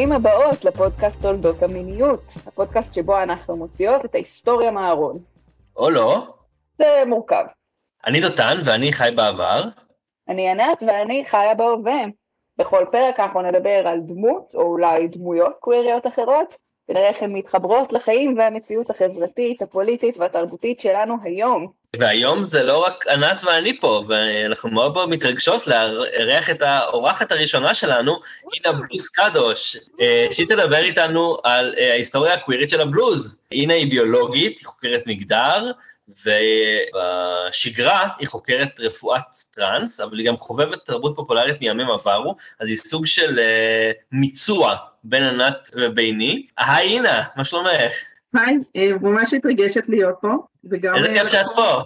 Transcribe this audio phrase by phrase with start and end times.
[0.00, 5.18] ברוכים הבאות לפודקאסט תולדות המיניות, הפודקאסט שבו אנחנו מוציאות את ההיסטוריה מהארון.
[5.76, 6.26] או לא.
[6.78, 7.44] זה מורכב.
[8.06, 9.62] אני דותן ואני חי בעבר.
[10.28, 12.00] אני ענת ואני חיה בהווה.
[12.58, 16.56] בכל פרק אנחנו נדבר על דמות, או אולי דמויות קוויריות אחרות,
[16.90, 21.66] ונראה איך הן מתחברות לחיים והמציאות החברתית, הפוליטית והתרבותית שלנו היום.
[21.98, 27.74] והיום זה לא רק ענת ואני פה, ואנחנו מאוד מאוד מתרגשות לארח את האורחת הראשונה
[27.74, 28.16] שלנו,
[28.54, 33.36] אינה בלוס קדוש, אה, שהיא תדבר איתנו על אה, ההיסטוריה הקווירית של הבלוז.
[33.52, 35.70] אינה היא ביולוגית, היא חוקרת מגדר,
[37.48, 39.22] ובשגרה היא חוקרת רפואת
[39.54, 43.40] טראנס, אבל היא גם חובבת תרבות פופולרית מימים עברו, אז היא סוג של uh,
[44.12, 46.46] מיצוע בין ענת וביני.
[46.58, 47.92] היי אינה, מה שלומך?
[48.34, 50.34] היי, ממש מתרגשת להיות פה.
[50.72, 51.82] איזה כיף שאת פה.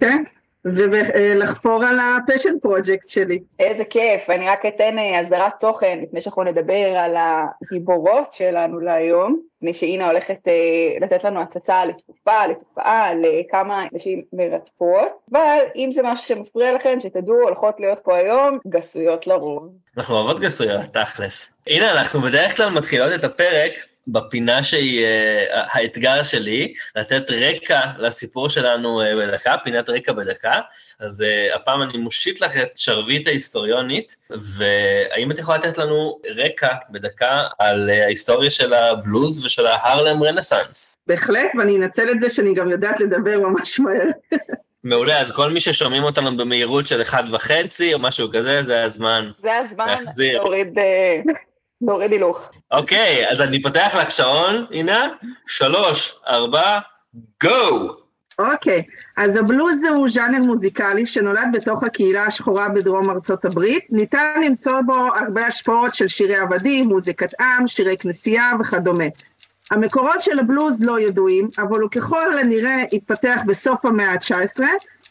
[0.00, 0.24] כן,
[0.64, 3.38] ולחפור על ה passion project שלי.
[3.58, 9.74] איזה כיף, אני רק אתן אזהרת תוכן לפני שאנחנו נדבר על הגיבורות שלנו להיום, לפני
[9.74, 10.38] שאינה הולכת
[11.00, 17.42] לתת לנו הצצה לתקופה, לתופעה, לכמה נשים מרתקות, אבל אם זה משהו שמפריע לכם, שתדעו,
[17.42, 19.68] הולכות להיות פה היום גסויות לרוב.
[19.96, 21.50] אנחנו אוהבות גסויות, תכלס.
[21.66, 23.72] הנה, אנחנו בדרך כלל מתחילות את הפרק
[24.08, 30.60] בפינה שהיא uh, האתגר שלי, לתת רקע לסיפור שלנו uh, בדקה, פינת רקע בדקה.
[31.00, 36.68] אז uh, הפעם אני מושיט לך את שרביט ההיסטוריונית, והאם את יכולה לתת לנו רקע
[36.90, 40.96] בדקה על uh, ההיסטוריה של הבלוז ושל ההרלם רנסאנס?
[41.06, 44.08] בהחלט, ואני אנצל את זה שאני גם יודעת לדבר ממש מהר.
[44.84, 49.30] מעולה, אז כל מי ששומעים אותנו במהירות של אחד וחצי או משהו כזה, זה הזמן
[49.42, 50.78] זה הזמן להוריד...
[51.80, 52.50] נוריד הילוך.
[52.70, 55.08] אוקיי, אז אני פותח לך שעון, הנה,
[55.46, 56.78] שלוש, ארבע,
[57.42, 57.94] גו!
[58.38, 58.82] אוקיי,
[59.16, 63.84] אז הבלוז זהו ז'אנר מוזיקלי שנולד בתוך הקהילה השחורה בדרום ארצות הברית.
[63.90, 69.04] ניתן למצוא בו הרבה השפעות של שירי עבדים, מוזיקת עם, שירי כנסייה וכדומה.
[69.70, 74.60] המקורות של הבלוז לא ידועים, אבל הוא ככל הנראה התפתח בסוף המאה ה-19,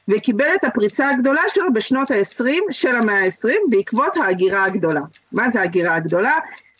[0.07, 5.01] וקיבל את הפריצה הגדולה שלו בשנות ה-20 של המאה ה-20 בעקבות ההגירה הגדולה.
[5.31, 6.33] מה זה ההגירה הגדולה?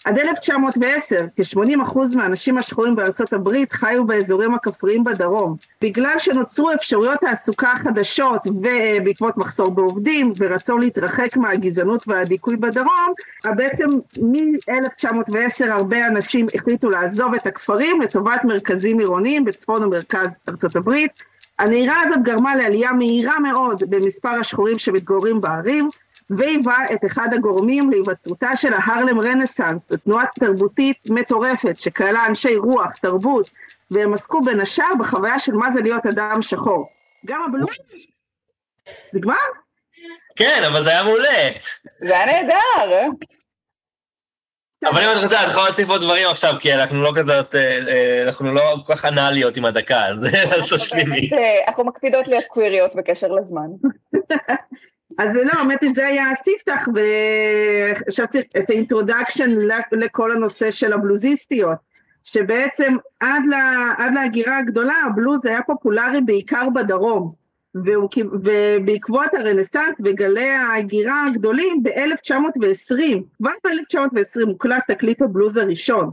[0.07, 5.55] עד 1910, כ-80% מהאנשים השחורים בארצות הברית חיו באזורים הכפריים בדרום.
[5.81, 13.13] בגלל שנוצרו אפשרויות תעסוקה חדשות ובעקבות מחסור בעובדים ורצון להתרחק מהגזענות והדיכוי בדרום,
[13.45, 21.11] בעצם מ-1910 הרבה אנשים החליטו לעזוב את הכפרים לטובת מרכזים עירוניים בצפון ומרכז ארצות הברית.
[21.59, 25.89] הנהירה הזאת גרמה לעלייה מהירה מאוד במספר השחורים שמתגוררים בערים,
[26.29, 33.49] והיווה את אחד הגורמים להיווצרותה של ההרלם רנסאנס, תנועה תרבותית מטורפת שכללה אנשי רוח, תרבות,
[33.91, 36.89] והם עסקו בין השאר בחוויה של מה זה להיות אדם שחור.
[37.25, 37.71] גם הבלוק...
[39.13, 39.35] נגמר?
[40.35, 41.49] כן, אבל זה היה מעולה.
[42.01, 43.07] זה היה נהדר.
[44.85, 47.79] אבל אם את רוצה, את יכולה להוסיף עוד דברים עכשיו, כי אנחנו לא כזאת, אה,
[47.87, 50.27] אה, אנחנו לא כל כך אנאליות עם הדקה, אז
[50.75, 51.29] תשלימי.
[51.33, 53.67] אה, אנחנו מקפידות להיות קוויריות בקשר לזמן.
[55.19, 59.55] אז לא, האמת היא, זה היה הספתח, ועכשיו צריך את ה introduction
[59.91, 61.77] לכל הנושא של הבלוזיסטיות,
[62.23, 67.46] שבעצם עד, לה, עד להגירה הגדולה, הבלוז היה פופולרי בעיקר בדרום.
[67.83, 73.01] והוא, ובעקבות הרנסאנס וגלי ההגירה הגדולים ב-1920,
[73.37, 76.11] כבר ב-1920 הוקלט תקליט הבלוז הראשון,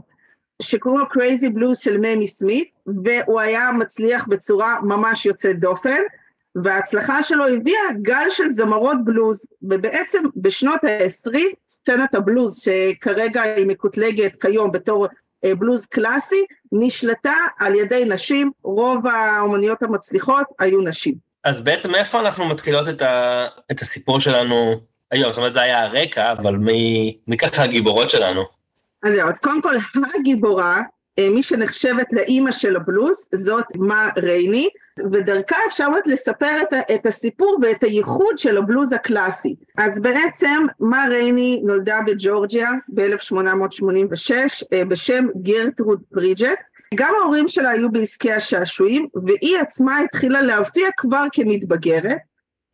[0.61, 2.69] שקוראים לו Crazy Blues של ממי סמית,
[3.03, 6.01] והוא היה מצליח בצורה ממש יוצאת דופן,
[6.63, 11.37] וההצלחה שלו הביאה גל של זמרות בלוז, ובעצם בשנות ה-20,
[11.69, 15.07] סצנת הבלוז, שכרגע היא מקוטלגת כיום בתור
[15.43, 21.24] אה, בלוז קלאסי, נשלטה על ידי נשים, רוב האומניות המצליחות היו נשים.
[21.45, 24.79] אז בעצם מאיפה אנחנו מתחילות את, ה, את הסיפור שלנו
[25.11, 25.31] היום?
[25.31, 28.41] זאת אומרת, זה היה הרקע, אבל מי, מי ככה הגיבורות שלנו?
[29.03, 29.75] אז זהו, אז קודם כל,
[30.19, 30.81] הגיבורה,
[31.19, 34.69] אה, מי שנחשבת לאימא של הבלוז, זאת מה רייני,
[35.11, 39.55] ודרכה אפשר באמת לספר את, את הסיפור ואת הייחוד של הבלוז הקלאסי.
[39.77, 44.31] אז בעצם מה רייני נולדה בג'ורג'יה ב-1886
[44.73, 46.59] אה, בשם גרטרוד פריג'ט,
[46.95, 52.17] גם ההורים שלה היו בעסקי השעשועים, והיא עצמה התחילה להופיע כבר כמתבגרת.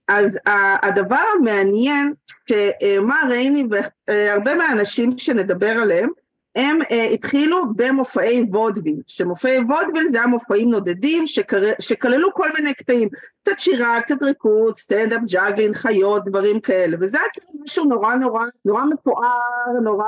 [0.07, 0.39] אז
[0.83, 2.13] הדבר המעניין,
[2.47, 3.63] שמה רייני
[4.09, 6.09] והרבה מהאנשים שנדבר עליהם,
[6.55, 11.61] הם uh, התחילו במופעי וודוויל, שמופעי וודוויל זה היה מופעים נודדים שקר...
[11.79, 13.09] שכללו כל מיני קטעים,
[13.43, 18.45] קצת שירה, קצת ריקוד, סטנדאפ, juggling, חיות, דברים כאלה, וזה היה כאילו משהו נורא נורא,
[18.65, 20.05] נורא מפואר, נורא,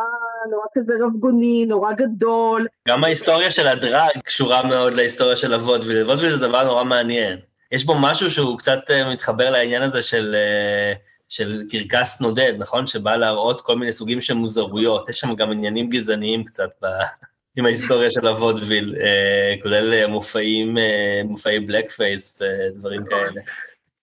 [0.51, 2.67] נורא כזה רבגוני, נורא גדול.
[2.87, 7.37] גם ההיסטוריה של הדראג קשורה מאוד להיסטוריה של הוודוויל, וודוויל זה דבר נורא מעניין.
[7.71, 10.35] יש בו משהו שהוא קצת uh, מתחבר לעניין הזה של...
[10.35, 11.12] Uh...
[11.33, 12.88] של קרקס נודד, נכון?
[12.88, 15.09] שבא להראות כל מיני סוגים של מוזרויות.
[15.09, 16.85] יש שם גם עניינים גזעניים קצת ב...
[17.57, 23.19] עם ההיסטוריה של הוודוויל, אה, כולל מופעים, אה, מופעי blackface ודברים נכון.
[23.19, 23.41] כאלה.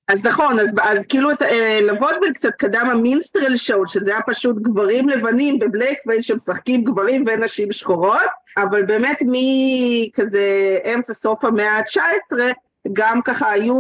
[0.09, 4.57] אז נכון, אז, אז כאילו אה, לוודוויל קצת קדם ה minstrel show, שזה היה פשוט
[4.57, 12.39] גברים לבנים ב blackface שמשחקים גברים ונשים שחורות, אבל באמת מכזה אמצע סוף המאה ה-19,
[12.93, 13.75] גם ככה היו,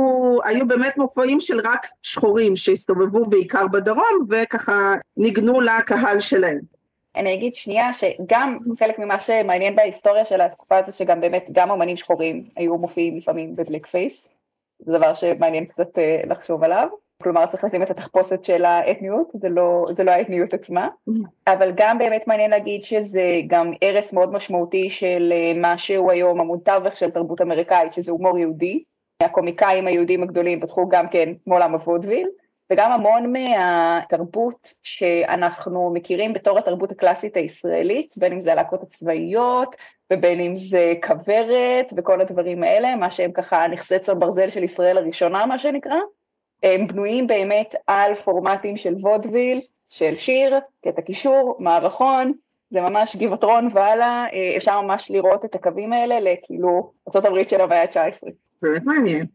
[0.44, 6.58] היו באמת מופעים של רק שחורים שהסתובבו בעיקר בדרום וככה ניגנו לקהל שלהם.
[7.17, 11.97] אני אגיד שנייה שגם חלק ממה שמעניין בהיסטוריה של התקופה הזו שגם באמת גם אמנים
[11.97, 14.29] שחורים היו מופיעים לפעמים בבלק פייס,
[14.79, 16.88] זה דבר שמעניין קצת אה, לחשוב עליו.
[17.23, 20.88] כלומר צריך לשים את התחפושת של האתניות, זה לא, זה לא האתניות עצמה,
[21.46, 26.41] אבל גם באמת מעניין להגיד שזה גם ערש מאוד משמעותי של אה, מה שהוא היום
[26.41, 28.82] עמוד תווך של תרבות אמריקאית, שזה הומור יהודי,
[29.22, 32.28] הקומיקאים היהודים הגדולים פתחו גם כן מעולם הוודוויל,
[32.72, 39.76] וגם המון מהתרבות שאנחנו מכירים בתור התרבות הקלאסית הישראלית, בין אם זה הלהקות הצבאיות,
[40.12, 44.99] ובין אם זה כוורת וכל הדברים האלה, מה שהם ככה נכסי צאן ברזל של ישראל
[44.99, 45.96] הראשונה, מה שנקרא,
[46.62, 52.32] הם בנויים באמת על פורמטים של וודוויל, של שיר, קטע קישור, מערכון,
[52.70, 57.82] זה ממש גבעתרון והלאה, אה, אפשר ממש לראות את הקווים האלה לכאילו ארה"ב של המאה
[57.82, 58.28] ה-19.
[58.62, 59.26] באמת מעניין.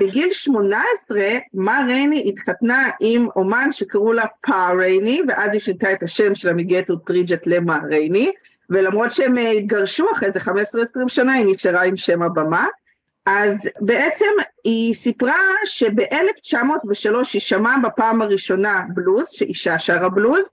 [0.00, 1.20] בגיל 18,
[1.54, 6.52] מה רייני התחתנה עם אומן שקראו לה פא רייני, ואז היא שינתה את השם שלה
[6.52, 8.32] מגטר פריג'ט למה רייני,
[8.70, 12.66] ולמרות שהם אה, התגרשו אחרי איזה 15-20 שנה, היא נשארה עם שם הבמה.
[13.26, 14.30] אז בעצם
[14.64, 20.50] היא סיפרה שב-1903 היא שמעה בפעם הראשונה בלוז, שאישה שרה בלוז,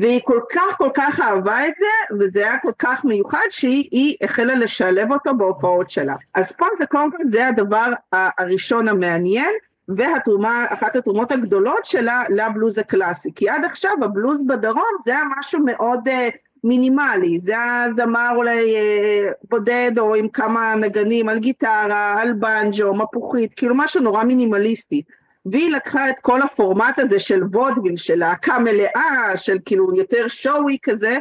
[0.00, 4.54] והיא כל כך כל כך אהבה את זה, וזה היה כל כך מיוחד שהיא החלה
[4.54, 6.14] לשלב אותו בהופעות שלה.
[6.34, 9.54] אז פה זה קודם כל זה הדבר הראשון המעניין,
[9.88, 15.60] והתרומה, אחת התרומות הגדולות שלה לבלוז הקלאסי, כי עד עכשיו הבלוז בדרום זה היה משהו
[15.64, 22.20] מאוד uh, מינימלי, זה היה זמר אולי uh, בודד או עם כמה נגנים על גיטרה,
[22.20, 25.02] על בנג'ו, מפוחית, כאילו משהו נורא מינימליסטי.
[25.46, 30.78] והיא לקחה את כל הפורמט הזה של וודוויל, של להקה מלאה, של כאילו יותר שואוי
[30.82, 31.18] כזה,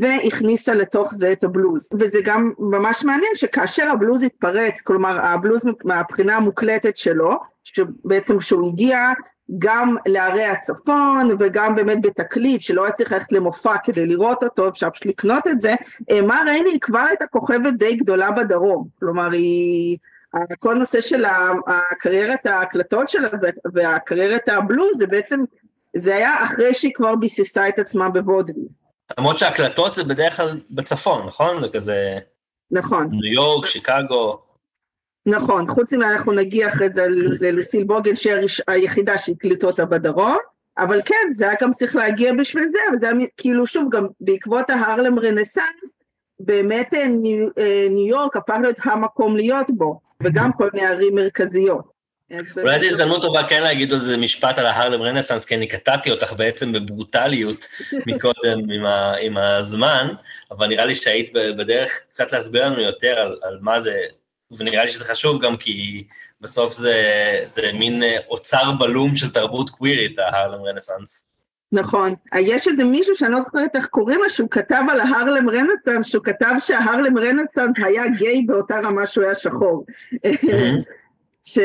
[0.00, 1.88] והכניסה לתוך זה את הבלוז.
[2.00, 8.98] וזה גם ממש מעניין שכאשר הבלוז התפרץ, כלומר הבלוז מהבחינה המוקלטת שלו, שבעצם כשהוא הגיע
[9.58, 14.90] גם לערי הצפון וגם באמת בתקליט שלא היה צריך ללכת למופע כדי לראות אותו, אפשר
[14.90, 15.74] פשוט לקנות את זה,
[16.10, 19.98] אה, מה רייני כבר הייתה כוכבת די גדולה בדרום, כלומר היא...
[20.58, 21.24] כל נושא של
[21.66, 23.28] הקריירת ההקלטות שלה
[23.74, 25.40] והקריירת הבלוז, זה בעצם,
[25.96, 28.68] זה היה אחרי שהיא כבר ביססה את עצמה בוודוויל.
[29.18, 31.60] למרות שהקלטות זה בדרך כלל בצפון, נכון?
[31.60, 32.18] זה כזה...
[32.70, 33.08] נכון.
[33.10, 34.38] ניו יורק, שיקגו.
[35.26, 37.06] נכון, חוץ מזה אנחנו נגיע אחרי זה
[37.40, 40.36] ללוסיל בוגן, שהיא היחידה שהקליטו אותה בדרום,
[40.78, 44.06] אבל כן, זה היה גם צריך להגיע בשביל זה, אבל זה היה כאילו, שוב, גם
[44.20, 45.94] בעקבות ההרלם רנסאנס,
[46.40, 50.00] באמת אה, ניו, אה, ניו יורק הפך להיות המקום להיות בו.
[50.22, 51.94] וגם כל מיני ערים מרכזיות.
[52.56, 56.32] אולי זו הזדמנות טובה כן להגיד איזה משפט על ההרלם רנסאנס, כי אני קטעתי אותך
[56.32, 57.66] בעצם בברוטליות
[58.06, 60.08] מקודם עם, ה, עם הזמן,
[60.50, 64.00] אבל נראה לי שהיית בדרך קצת להסביר לנו יותר על, על מה זה,
[64.58, 66.04] ונראה לי שזה חשוב גם כי
[66.40, 67.02] בסוף זה,
[67.44, 71.24] זה מין אוצר בלום של תרבות קווירית, ההרלם רנסאנס.
[71.74, 72.14] נכון.
[72.38, 76.24] יש איזה מישהו שאני לא זוכרת איך קוראים לו, שהוא כתב על ההרלם רנסאנס, שהוא
[76.24, 79.84] כתב שההרלם רנסאנס היה גיי באותה רמה שהוא היה שחור.
[81.42, 81.58] ש...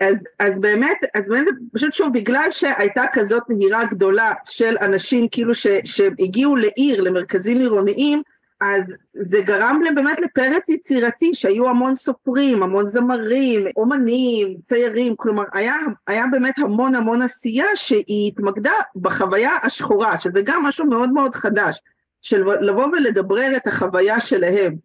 [0.00, 5.54] אז, אז באמת, אז באמת, פשוט שוב, בגלל שהייתה כזאת נהירה גדולה של אנשים כאילו
[5.54, 8.22] ש, שהגיעו לעיר, למרכזים עירוניים,
[8.60, 15.74] אז זה גרם באמת לפרץ יצירתי, שהיו המון סופרים, המון זמרים, אומנים, ציירים, כלומר היה,
[16.06, 21.80] היה באמת המון המון עשייה שהיא התמקדה בחוויה השחורה, שזה גם משהו מאוד מאוד חדש,
[22.22, 24.76] של לבוא ולדברר את החוויה שלהם.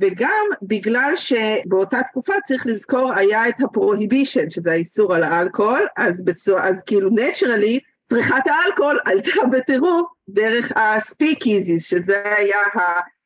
[0.00, 6.68] וגם בגלל שבאותה תקופה צריך לזכור היה את הפרוהיבישן, שזה האיסור על האלכוהול, אז, בצוע,
[6.68, 12.58] אז כאילו נטרלי צריכת האלכוהול עלתה בטירוף דרך הספיקיזיס, שזה היה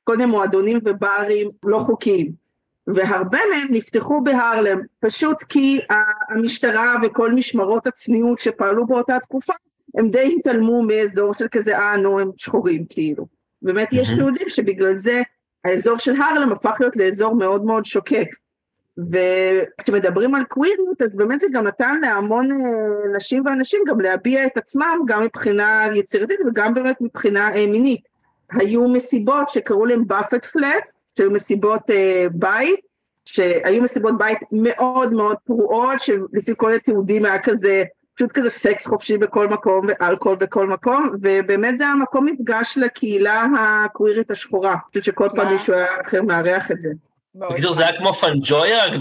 [0.05, 2.33] קודם מועדונים וברים לא חוקיים.
[2.87, 5.81] והרבה מהם נפתחו בהרלם, פשוט כי
[6.29, 9.53] המשטרה וכל משמרות הצניעות שפעלו באותה תקופה,
[9.95, 13.27] הם די התעלמו מאזור של כזה, אה, נו, הם שחורים, כאילו.
[13.63, 15.23] באמת יש תיעודים שבגלל זה
[15.65, 18.29] האזור של הרלם הפך להיות לאזור מאוד מאוד שוקק.
[18.99, 24.57] וכשמדברים על קוויריות, אז באמת זה גם נתן להמון אה, נשים ואנשים גם להביע את
[24.57, 28.01] עצמם, גם מבחינה יצירתית וגם באמת מבחינה אה, מינית.
[28.53, 32.81] היו מסיבות שקראו להם באפט פלטס, שהיו מסיבות אה, בית,
[33.25, 39.19] שהיו מסיבות בית מאוד מאוד פרועות, שלפי כל התיעודים היה כזה פשוט כזה סקס חופשי
[39.19, 44.73] בכל מקום ואלכוהול בכל מקום, ובאמת זה המקום מפגש לקהילה הקווירית השחורה.
[44.73, 46.91] אני חושבת שכל פעם מישהו היה אחר מארח את זה.
[47.35, 48.93] בקיצור זה היה כמו פנג'ויה רק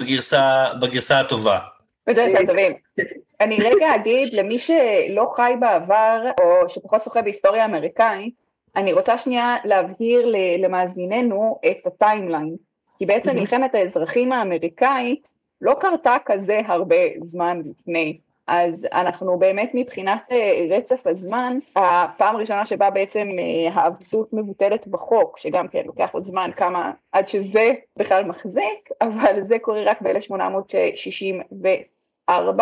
[0.82, 1.60] בגרסה הטובה.
[2.08, 2.74] בגרסה הטובים.
[3.42, 8.34] אני רגע אגיד למי שלא חי בעבר או שפחות שוחה בהיסטוריה אמריקאית,
[8.76, 12.56] אני רוצה שנייה להבהיר למאזיננו את הטיימליין,
[12.98, 15.32] כי בעצם מלחמת האזרחים האמריקאית
[15.62, 18.20] לא קרתה כזה הרבה זמן לפני.
[18.52, 25.38] אז אנחנו באמת מבחינת אה, רצף הזמן, הפעם הראשונה שבה בעצם אה, העבדות מבוטלת בחוק,
[25.38, 32.62] שגם כן לוקח עוד זמן כמה עד שזה בכלל מחזיק, אבל זה קורה רק ב-1864,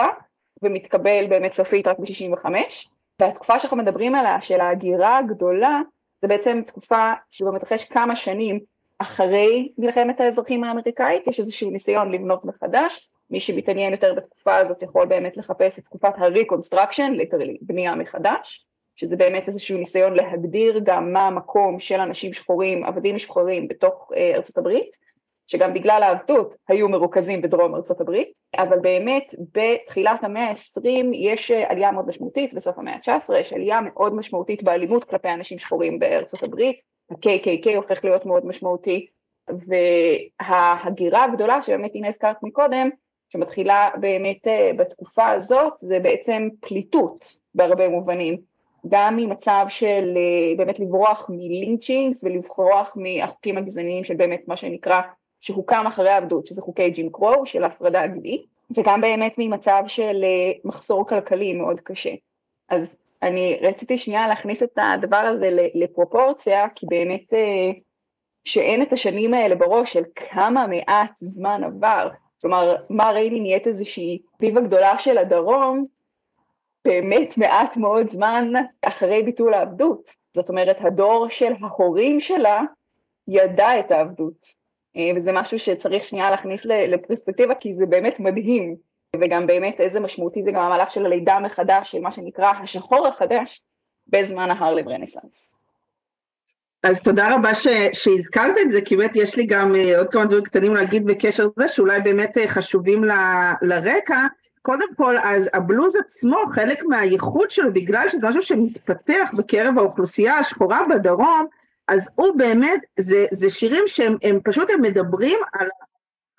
[0.64, 2.46] ומתקבל באמת סופית רק ב-65,
[3.20, 5.82] והתקופה שאנחנו מדברים עליה, של ההגירה הגדולה,
[6.22, 8.60] זה בעצם תקופה שלא מתרחש כמה שנים
[9.00, 15.06] אחרי מלחמת האזרחים האמריקאית, יש איזשהו ניסיון לבנות מחדש, מי שמתעניין יותר בתקופה הזאת יכול
[15.06, 21.28] באמת לחפש את תקופת ה-reconstruction, ליטרלי, בנייה מחדש, שזה באמת איזשהו ניסיון להגדיר גם מה
[21.28, 24.98] המקום של אנשים שחורים, עבדים שחורים בתוך uh, ארצות הברית,
[25.48, 31.72] שגם בגלל העבדות היו מרוכזים בדרום ארצות הברית, אבל באמת בתחילת המאה ה-20 יש אה,
[31.72, 36.44] עלייה מאוד משמעותית, בסוף המאה ה-19 יש עלייה מאוד משמעותית באלימות כלפי אנשים שחורים בארצות
[36.44, 36.82] הברית,
[37.12, 39.08] ה-KKK הופך להיות מאוד משמעותי,
[40.40, 42.90] וההגירה הגדולה שבאמת הנה הזכרת מקודם,
[43.30, 48.38] שמתחילה באמת אה, בתקופה הזאת, זה בעצם פליטות בהרבה מובנים,
[48.88, 55.02] גם ממצב של אה, באמת לברוח מלינצ'ינגס ולברוח מהחוקים הגזעניים של באמת מה שנקרא,
[55.40, 58.46] שהוקם אחרי העבדות, שזה חוקי ג'ים קרו של הפרדה הגילית,
[58.78, 62.12] וגם באמת ממצב של אה, מחסור כלכלי מאוד קשה.
[62.70, 67.34] אז אני רציתי שנייה להכניס את הדבר הזה לפרופורציה, כי באמת
[68.44, 72.10] שאין את השנים האלה בראש של כמה מעט זמן עבר
[72.42, 75.86] כלומר, מה ריילי נהיית איזושהי דיבה גדולה של הדרום,
[76.86, 80.12] באמת מעט מאוד זמן אחרי ביטול העבדות.
[80.36, 82.62] זאת אומרת, הדור של ההורים שלה
[83.28, 84.46] ידע את העבדות.
[84.98, 88.76] אה, וזה משהו שצריך שנייה להכניס לפרספקטיבה, כי זה באמת מדהים.
[89.16, 93.62] וגם באמת איזה משמעותי זה גם המהלך של הלידה מחדש, של מה שנקרא השחור החדש,
[94.08, 95.57] בזמן ההרלם רנסאנס.
[96.84, 100.26] אז תודה רבה ש, שהזכרת את זה, כי באמת יש לי גם uh, עוד כמה
[100.26, 103.12] דברים קטנים להגיד בקשר לזה, שאולי באמת uh, חשובים ל,
[103.62, 104.26] לרקע.
[104.62, 110.80] קודם כל, אז הבלוז עצמו, חלק מהייחוד שלו, בגלל שזה משהו שמתפתח בקרב האוכלוסייה השחורה
[110.90, 111.46] בדרום,
[111.88, 115.68] אז הוא באמת, זה, זה שירים שהם פשוט, הם מדברים על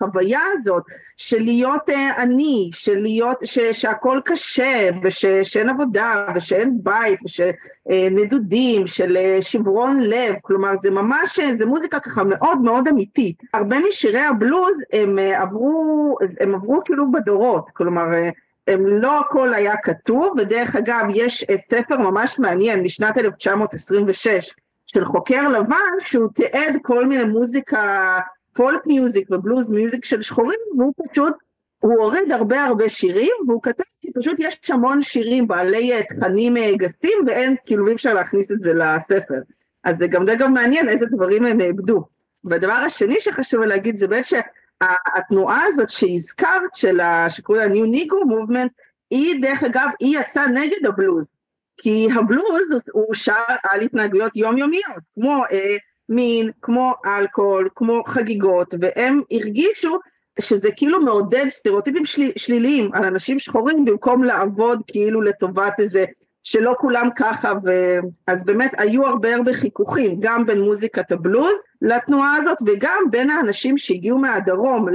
[0.01, 0.83] החוויה הזאת
[1.17, 9.43] של להיות עני, של להיות, ש, שהכל קשה, ושאין עבודה, ושאין בית, ושנדודים, של uh,
[9.43, 13.43] שברון לב, כלומר זה ממש, זה מוזיקה ככה מאוד מאוד אמיתית.
[13.53, 18.05] הרבה משירי הבלוז הם עברו, הם עברו כאילו בדורות, כלומר
[18.67, 24.53] הם לא הכל היה כתוב, ודרך אגב יש ספר ממש מעניין משנת 1926
[24.87, 28.19] של חוקר לבן שהוא תיעד כל מיני מוזיקה
[28.59, 31.33] פולק מיוזיק ובלוז מיוזיק של שחורים, והוא פשוט,
[31.79, 36.75] הוא הוריד הרבה הרבה שירים, והוא כתב כי פשוט יש המון שירים בעלי תכנים אה,
[36.75, 39.41] גסים, ואין, כאילו אי אפשר להכניס את זה לספר.
[39.83, 42.03] אז זה גם דרך מעניין איזה דברים הם נאבדו.
[42.43, 46.99] והדבר השני שחשוב להגיד זה באמת שהתנועה הזאת שהזכרת, של.
[47.29, 48.69] שקוראים לה New Negro Movement,
[49.09, 51.33] היא דרך אגב, היא יצאה נגד הבלוז.
[51.77, 55.75] כי הבלוז הוא שר על התנהגויות יומיומיות, כמו אה,
[56.09, 59.99] מין, כמו אלכוהול, כמו חגיגות, והם הרגישו
[60.39, 66.05] שזה כאילו מעודד סטריאוטיפים של, שליליים על אנשים שחורים במקום לעבוד כאילו לטובת איזה,
[66.43, 67.53] שלא כולם ככה,
[68.27, 73.77] אז באמת היו הרבה הרבה חיכוכים, גם בין מוזיקת הבלוז לתנועה הזאת, וגם בין האנשים
[73.77, 74.85] שהגיעו מהדרום,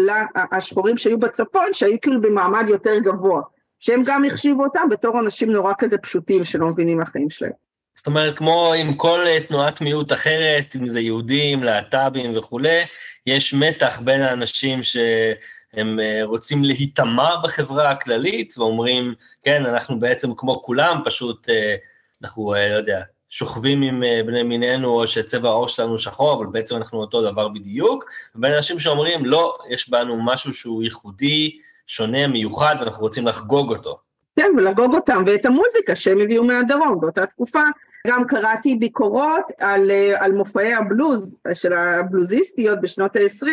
[0.53, 3.43] השחורים שהיו בצפון, שהיו כאילו במעמד יותר גבוה,
[3.81, 7.53] שהם גם החשיבו אותם בתור אנשים נורא כזה פשוטים שלא מבינים מהחיים שלהם.
[7.97, 12.83] זאת אומרת, כמו עם כל אה, תנועת מיעוט אחרת, אם זה יהודים, להט"בים וכולי,
[13.27, 20.63] יש מתח בין האנשים שהם אה, רוצים להיטמע בחברה הכללית, ואומרים, כן, אנחנו בעצם כמו
[20.63, 21.75] כולם, פשוט אה,
[22.23, 27.01] אנחנו, לא יודע, שוכבים עם בני מיננו, או שצבע העור שלנו שחור, אבל בעצם אנחנו
[27.01, 33.03] אותו דבר בדיוק, ובין אנשים שאומרים, לא, יש בנו משהו שהוא ייחודי, שונה, מיוחד, ואנחנו
[33.03, 33.99] רוצים לחגוג אותו.
[34.37, 37.63] כן, ולחגוג אותם, ואת המוזיקה שהם הביאו מהדרום באותה תקופה.
[38.07, 43.47] גם קראתי ביקורות על, על מופעי הבלוז של הבלוזיסטיות בשנות ה-20,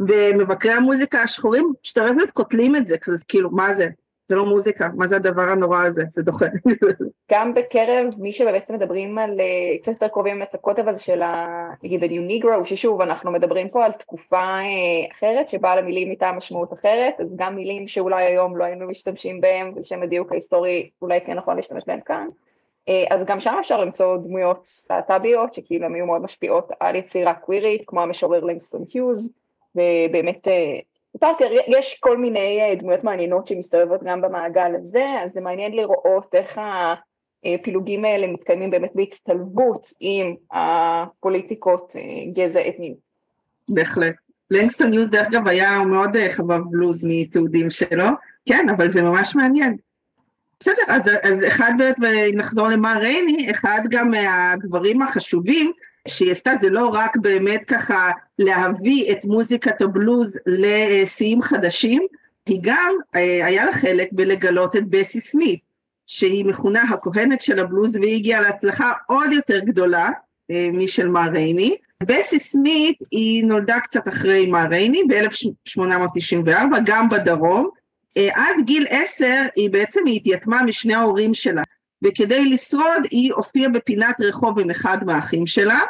[0.00, 3.88] ומבקרי המוזיקה השחורים, שאתה באמת קוטלים את זה, כזה כאילו, מה זה?
[4.28, 6.46] זה לא מוזיקה, מה זה הדבר הנורא הזה, זה דוחה.
[7.32, 11.46] גם בקרב מי שבאמת מדברים על, אה, קצת יותר קרובים את הקוטב הזה של ה...
[11.82, 16.72] נגיד ה-New Negro, ששוב, אנחנו מדברים פה על תקופה אה, אחרת, שבה למילים איתה משמעות
[16.72, 21.34] אחרת, אז גם מילים שאולי היום לא היינו משתמשים בהם, ולשם הדיוק ההיסטורי אולי כן
[21.34, 22.28] נכון להשתמש בהם כאן.
[22.88, 27.34] אה, אז גם שם אפשר למצוא דמויות להט"ביות, שכאילו הן היו מאוד משפיעות על יצירה
[27.34, 29.30] קווירית, כמו המשורר לימסטון היוז,
[29.74, 30.48] ובאמת
[31.20, 36.34] פארקר, יש כל מיני אה, דמויות מעניינות שמסתובבות גם במעגל הזה, אז זה מעניין לראות
[36.34, 36.60] איך
[37.44, 42.98] הפילוגים האלה מתקיימים באמת בהצטלבות עם הפוליטיקות אה, גזע אתניות.
[43.68, 44.14] בהחלט.
[44.50, 48.06] לנגסטון יוז דרך אגב היה מאוד אה, חבב בלוז מתיעודים שלו,
[48.48, 49.76] כן, אבל זה ממש מעניין.
[50.60, 55.72] בסדר, אז, אז אחד באמת, ונחזור למה רייני, אחד גם מהדברים החשובים
[56.06, 62.06] שהיא עשתה זה לא רק באמת ככה להביא את מוזיקת הבלוז לשיאים חדשים,
[62.46, 65.60] היא גם, אה, היה לה חלק בלגלות את בסי סמית,
[66.06, 70.10] שהיא מכונה הכהנת של הבלוז והיא הגיעה להצלחה עוד יותר גדולה
[70.50, 71.76] אה, משל מה רייני.
[72.02, 77.68] בסי סמית היא נולדה קצת אחרי מה רייני ב-1894, גם בדרום.
[78.16, 81.62] אה, עד גיל עשר היא בעצם התייתמה משני ההורים שלה.
[82.04, 85.80] וכדי לשרוד היא הופיעה בפינת רחוב עם אחד מהאחים שלה,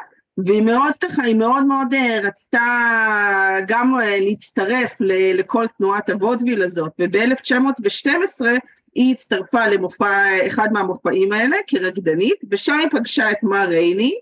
[0.47, 2.61] והיא מאוד ככה, היא מאוד מאוד אה, רצתה
[3.69, 4.91] גם אה, להצטרף
[5.35, 8.45] לכל תנועת הוודוויל הזאת, וב-1912
[8.95, 14.15] היא הצטרפה למופע, אחד מהמופעים האלה כרקדנית, ושם היא פגשה את מר רייני,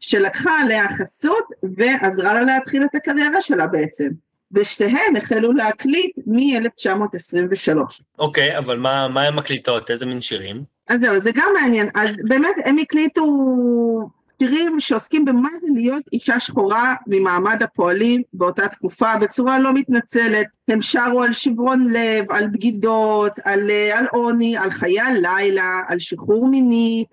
[0.00, 1.44] שלקחה עליה חסות
[1.76, 4.08] ועזרה לה להתחיל את הקריירה שלה בעצם.
[4.52, 7.78] ושתיהן החלו להקליט מ-1923.
[8.18, 9.90] אוקיי, okay, אבל מה, מה הן מקליטות?
[9.90, 10.64] איזה מין שירים?
[10.88, 11.88] אז זהו, זה גם מעניין.
[11.94, 13.24] אז באמת הם הקליטו
[14.38, 20.46] שירים שעוסקים במה זה להיות אישה שחורה ממעמד הפועלים באותה תקופה בצורה לא מתנצלת.
[20.68, 26.48] הם שרו על שברון לב, על בגידות, על, על עוני, על חיי הלילה, על שחרור
[26.48, 27.04] מיני,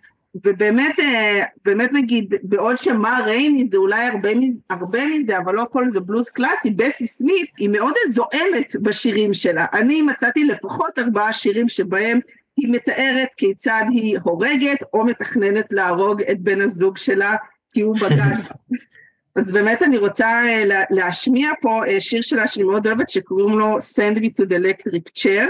[0.46, 4.30] ובאמת, אה, באמת נגיד, בעוד שמה רייני זה אולי הרבה,
[4.70, 9.66] הרבה מזה, אבל לא הכל זה בלוז קלאסי, בסי סמית היא מאוד זועמת בשירים שלה.
[9.74, 12.20] אני מצאתי לפחות ארבעה שירים שבהם
[12.62, 17.36] היא מתארת כיצד היא הורגת או מתכננת להרוג את בן הזוג שלה
[17.72, 18.36] כי הוא בגד.
[19.36, 23.78] אז באמת אני רוצה אה, להשמיע פה אה, שיר שלה שאני מאוד אוהבת שקוראים לו
[23.78, 25.48] Send me to the electric chair,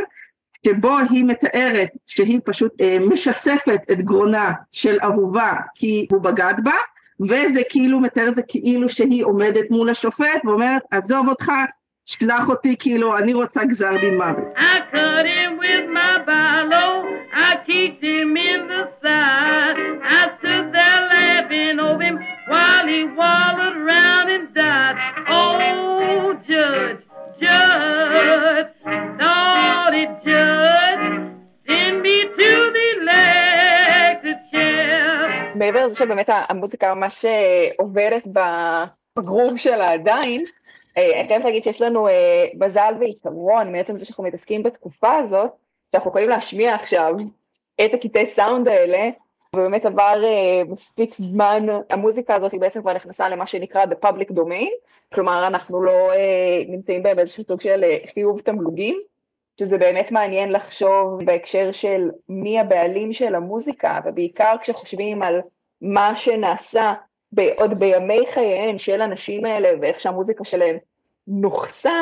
[0.65, 6.76] שבו היא מתארת שהיא פשוט אה, משספת את גרונה של אהובה כי הוא בגד בה,
[7.30, 11.52] וזה כאילו מתאר את זה כאילו שהיא עומדת מול השופט ואומרת עזוב אותך,
[12.06, 14.43] שלח אותי כאילו אני רוצה גזר דין מוות.
[14.56, 14.95] I
[17.67, 19.78] kicked him in the side.
[20.17, 22.17] I stood there laughing over him
[22.52, 24.95] while he wallowed around and died.
[25.28, 27.02] Oh, judge,
[27.43, 28.71] judge,
[29.21, 31.06] naughty judge,
[31.67, 35.56] send me to the electric chair.
[35.56, 37.25] מעבר לזה שבאמת המוזיקה ממש
[37.78, 38.28] עוברת
[39.17, 40.43] בגרוב שלה עדיין,
[40.97, 42.08] אני חייבת להגיד שיש לנו
[42.60, 45.52] מזל ויתרון מעצם זה שאנחנו מתעסקים בתקופה הזאת,
[45.91, 47.13] שאנחנו יכולים להשמיע עכשיו
[47.86, 49.10] את הקטעי סאונד האלה,
[49.56, 54.32] ובאמת עבר uh, מספיק זמן, המוזיקה הזאת היא בעצם כבר נכנסה למה שנקרא the public
[54.32, 54.71] domain,
[55.13, 59.02] כלומר אנחנו לא uh, נמצאים בהם באיזשהו סוג של uh, חיוב תמלוגים,
[59.60, 65.41] שזה באמת מעניין לחשוב בהקשר של מי הבעלים של המוזיקה, ובעיקר כשחושבים על
[65.82, 66.93] מה שנעשה
[67.56, 70.78] עוד בימי חייהן של הנשים האלה ואיך שהמוזיקה שלהם
[71.28, 72.02] נוכסה,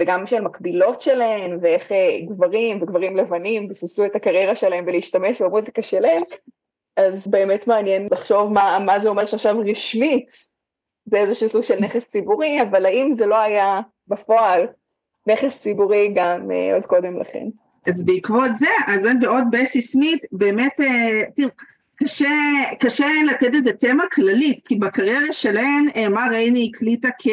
[0.00, 5.82] וגם של מקבילות שלהן, ואיך אה, גברים וגברים לבנים ביססו את הקריירה שלהם ולהשתמש במוזיקה
[5.82, 6.22] שלהם,
[6.96, 10.30] אז באמת מעניין לחשוב מה, מה זה אומר שעכשיו רשמית
[11.06, 14.66] זה איזשהו סוג של נכס ציבורי, אבל האם זה לא היה בפועל
[15.26, 17.46] נכס ציבורי גם uh, עוד קודם לכן.
[17.88, 21.48] אז בעקבות זה, אז באמת בעוד בסי סמית, באמת, uh, תראו,
[21.96, 22.34] קשה,
[22.80, 27.26] קשה לתת איזה תמה כללית, כי בקריירה שלהן, uh, מה רייני הקליטה כ...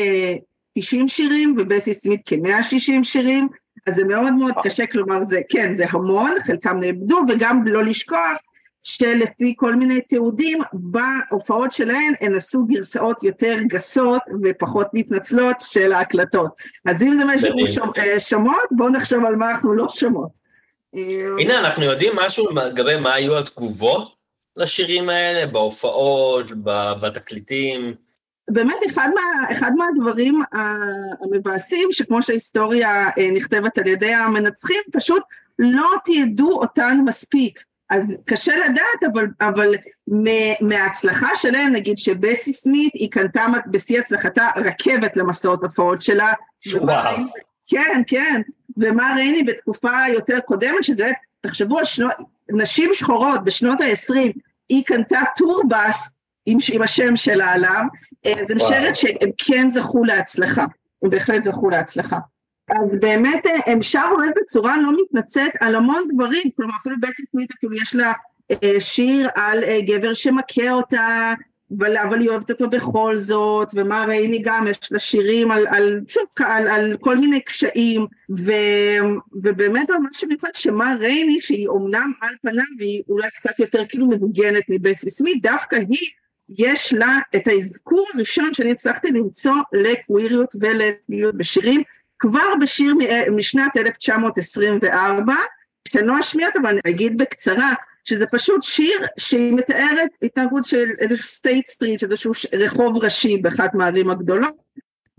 [0.73, 3.47] 90 שירים ובסי סמית כ-160 שירים,
[3.87, 8.37] אז זה מאוד מאוד קשה, כלומר זה, כן, זה המון, חלקם נאבדו, וגם לא לשכוח
[8.83, 16.51] שלפי כל מיני תיעודים, בהופעות שלהן הן עשו גרסאות יותר גסות ופחות מתנצלות של ההקלטות.
[16.85, 20.41] אז אם זה מה שאנחנו אה, שומעות, בואו נחשוב על מה אנחנו לא שומעות.
[21.39, 24.15] הנה, אנחנו יודעים משהו לגבי מה היו התגובות
[24.57, 26.45] לשירים האלה, בהופעות,
[27.01, 27.93] בתקליטים.
[28.53, 30.41] באמת אחד, מה, אחד מהדברים
[31.21, 35.23] המבאסים, שכמו שההיסטוריה אה, נכתבת על ידי המנצחים, פשוט
[35.59, 37.63] לא תיעדו אותן מספיק.
[37.89, 39.75] אז קשה לדעת, אבל, אבל
[40.61, 46.33] מההצלחה שלהם, נגיד שבסי סמית, היא קנתה בשיא הצלחתה רכבת למסעות הופעות שלה.
[46.73, 47.17] וואו.
[47.67, 48.41] כן, כן,
[48.77, 51.11] ומה רייני בתקופה יותר קודמת, שזה,
[51.41, 52.11] תחשבו על שנות,
[52.49, 54.31] נשים שחורות בשנות ה-20,
[54.69, 56.09] היא קנתה טורבאס
[56.45, 57.83] עם, עם השם שלה עליו,
[58.25, 60.65] אה, זה משרת שהם כן זכו להצלחה,
[61.03, 62.17] הם בהחלט זכו להצלחה.
[62.71, 67.51] אז באמת אה, הם שרו בצורה לא מתנצלת על המון דברים, כלומר אפילו בעצם סמית,
[67.59, 68.11] כאילו יש לה
[68.51, 71.33] אה, שיר על גבר שמכה אותה,
[71.77, 76.01] אבל, אבל היא אוהבת אותו בכל זאת, ומה רייני גם, יש לה שירים על, על,
[76.07, 78.05] שוב, על, על כל מיני קשיים,
[78.37, 78.51] ו,
[79.33, 84.63] ובאמת ממש מיוחד שמה רייני, שהיא אומנם על פניו, והיא אולי קצת יותר כאילו מבוגנת
[84.69, 86.09] מבסי סמית, דווקא היא,
[86.57, 91.83] יש לה את האזכור הראשון שאני הצלחתי למצוא לקוויריות ולטביות בשירים,
[92.19, 92.93] כבר בשיר
[93.31, 95.33] משנת 1924,
[95.87, 100.89] שאני לא אשמיע אותו, אבל אני אגיד בקצרה, שזה פשוט שיר שהיא מתארת התנהגות של
[100.99, 104.55] איזשהו סטייט סטריט, איזשהו רחוב ראשי באחת מהערים הגדולות,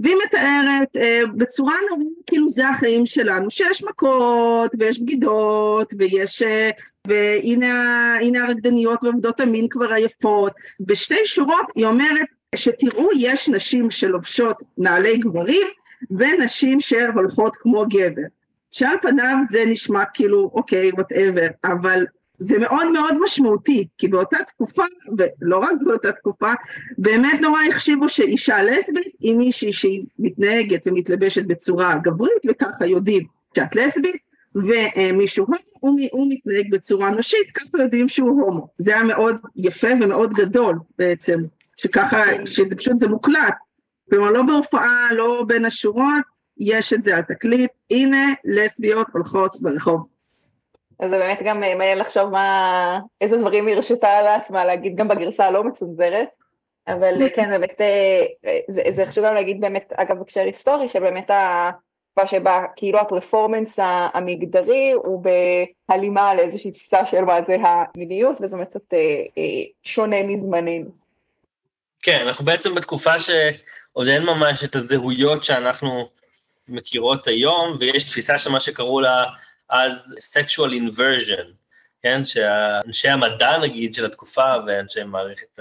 [0.03, 6.71] והיא מתארת אה, בצורה נורא, כאילו זה החיים שלנו, שיש מכות ויש בגידות ויש, אה,
[7.07, 10.53] והנה הרקדניות ועובדות המין כבר עייפות.
[10.81, 15.67] בשתי שורות היא אומרת שתראו יש נשים שלובשות נעלי גברים
[16.11, 18.23] ונשים שהולכות כמו גבר.
[18.71, 22.05] שעל פניו זה נשמע כאילו אוקיי, וואטאבר, אבל
[22.42, 24.83] זה מאוד מאוד משמעותי, כי באותה תקופה,
[25.18, 26.52] ולא רק באותה תקופה,
[26.98, 33.24] באמת נורא החשיבו שאישה לסבית היא מישהי שהיא מתנהגת ומתלבשת בצורה גברית, וככה יודעים
[33.55, 34.16] שאת לסבית,
[34.55, 35.46] ומישהו
[35.81, 38.68] הוא, הוא מתנהג בצורה נשית, ככה יודעים שהוא הומו.
[38.78, 41.40] זה היה מאוד יפה ומאוד גדול בעצם,
[41.76, 43.55] שככה, שזה פשוט, זה מוקלט.
[44.11, 46.22] כלומר, לא בהופעה, לא בין השורות,
[46.59, 50.12] יש את זה על תקליט, הנה לסביות הולכות ברחוב.
[51.03, 55.09] אז זה באמת גם אה, מעניין לחשוב מה, איזה דברים היא הרשתה לעצמה להגיד גם
[55.09, 56.29] בגרסה הלא מצונזרת,
[56.88, 60.88] אבל אה, כן, זה באמת, אה, זה, זה חשוב גם להגיד באמת, אגב, בהקשר היסטורי,
[60.88, 63.79] שבאמת התקופה שבה כאילו הפרפורמנס
[64.15, 65.25] המגדרי הוא
[65.88, 68.95] בהלימה לאיזושהי תפיסה של מה זה המיניות, וזה באמת קצת
[69.83, 70.91] שונה מזמננו.
[72.03, 76.09] כן, אנחנו בעצם בתקופה שעוד אין ממש את הזהויות שאנחנו
[76.69, 79.25] מכירות היום, ויש תפיסה של מה שקראו לה
[79.73, 81.47] אז sexual inversion,
[82.03, 85.59] כן, שאנשי המדע נגיד של התקופה ואנשי מערכת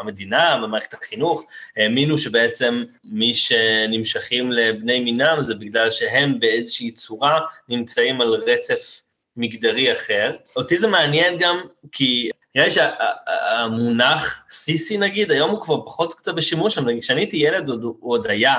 [0.00, 1.44] המדינה ומערכת החינוך
[1.76, 9.02] האמינו שבעצם מי שנמשכים לבני מינם זה בגלל שהם באיזושהי צורה נמצאים על רצף
[9.36, 10.36] מגדרי אחר.
[10.56, 11.60] אותי זה מעניין גם
[11.92, 17.36] כי נראה לי שהמונח סיסי נגיד, היום הוא כבר פחות קצת בשימוש, אבל כשאני הייתי
[17.36, 18.54] ילד הוא עוד היה,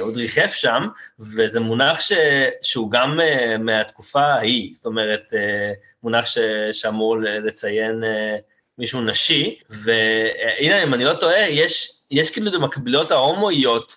[0.00, 2.12] עוד ריחף שם, וזה מונח ש,
[2.62, 5.72] שהוא גם אה, מהתקופה ההיא, זאת אומרת, אה,
[6.02, 6.38] מונח ש,
[6.72, 8.04] שאמור לציין
[8.78, 13.96] מישהו נשי, והנה, אם אני לא טועה, יש, יש כאילו את המקבילות ההומואיות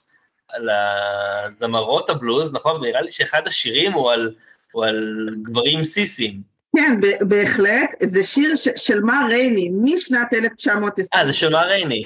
[0.60, 2.76] לזמרות הבלוז, נכון?
[2.76, 4.34] ונראה לי שאחד השירים הוא על,
[4.72, 6.42] הוא על גברים סיסים.
[6.76, 11.22] כן, בהחלט, זה שיר ש, של מה רייני, משנת 1920.
[11.22, 12.04] אה, זה של מה רייני.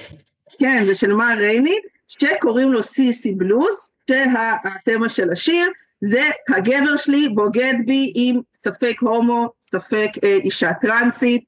[0.60, 1.76] כן, זה של מה רייני,
[2.10, 9.48] שקוראים לו סיסי בלוז, שהתמה של השיר זה הגבר שלי בוגד בי עם ספק הומו,
[9.62, 11.44] ספק אה, אישה טרנסית,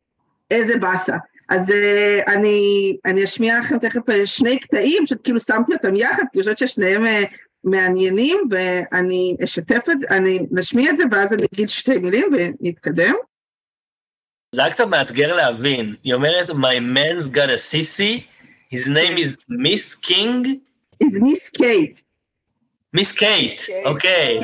[0.51, 1.15] איזה באסה.
[1.49, 6.23] אז אה, אני, אני אשמיע לכם תכף אה, שני קטעים, פשוט כאילו שמתי אותם יחד,
[6.31, 7.03] כי אני חושבת ששניהם
[7.63, 13.13] מעניינים, ואני אשתף את זה, אני נשמיע את זה, ואז אני אגיד שתי מילים ונתקדם.
[14.55, 15.95] זה היה קצת מאתגר להבין.
[16.03, 18.21] היא אומרת, My man's got a sissy,
[18.71, 20.61] His name is Miss King.
[21.01, 22.01] Is Miss Kate.
[22.93, 23.69] Miss Kate.
[23.85, 24.39] Okay.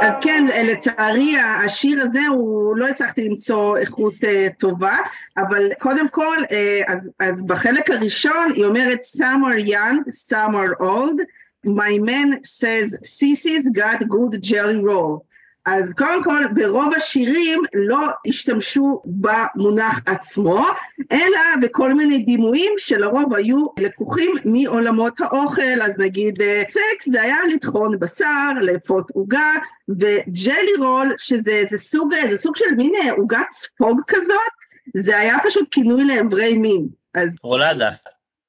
[0.00, 4.96] אז כן, לצערי השיר הזה, הוא לא הצלחתי למצוא איכות uh, טובה,
[5.36, 10.82] אבל קודם כל, uh, אז, אז בחלק הראשון היא אומרת some are young, some are
[10.82, 11.20] old,
[11.66, 15.24] my man says sissies got good jelly roll.
[15.66, 20.64] אז קודם כל, ברוב השירים לא השתמשו במונח עצמו,
[21.12, 27.36] אלא בכל מיני דימויים שלרוב היו לקוחים מעולמות האוכל, אז נגיד אה, סקס זה היה
[27.54, 29.52] לטחון בשר, לאפות עוגה,
[29.88, 34.52] וג'לי רול, שזה זה סוג, זה סוג של מין אה, עוגת ספוג כזאת,
[34.96, 36.88] זה היה פשוט כינוי לאיברי מין.
[37.14, 37.36] אז...
[37.42, 37.90] רולדה.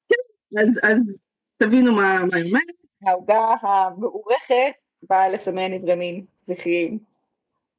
[0.08, 1.18] כן, אז, אז
[1.56, 2.64] תבינו מה, מה היא אומרת.
[3.06, 4.72] העוגה המעורכת
[5.10, 6.33] באה לסמן איברי מין.
[6.46, 6.98] זכריים.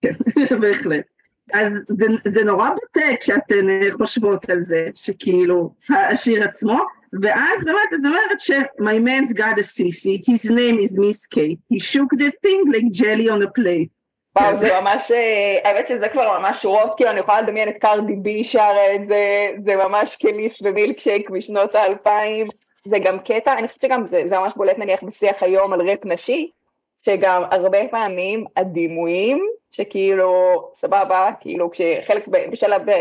[0.01, 0.13] כן,
[0.61, 1.05] בהחלט.
[1.53, 6.77] אז זה, זה נורא בוטה כשאתן חושבות על זה, שכאילו, השיר עצמו,
[7.21, 8.51] ואז באמת, אז אומרת ש-
[8.81, 12.91] My man's got a sissy, his name is Miss Kate, he shook the thing like
[12.91, 13.89] jelly on a plate.
[14.39, 18.15] וואו, זה ממש, אה, האמת שזה כבר ממש שורות, כאילו אני יכולה לדמיין את קרדי
[18.15, 22.47] בי שרה את זה, זה ממש כליס ומילקשייק משנות האלפיים,
[22.87, 26.05] זה גם קטע, אני חושבת שגם זה, זה ממש בולט נניח בשיח היום על רפ
[26.05, 26.49] נשי,
[27.05, 32.25] שגם הרבה פעמים הדימויים, שכאילו, סבבה, כאילו כשחלק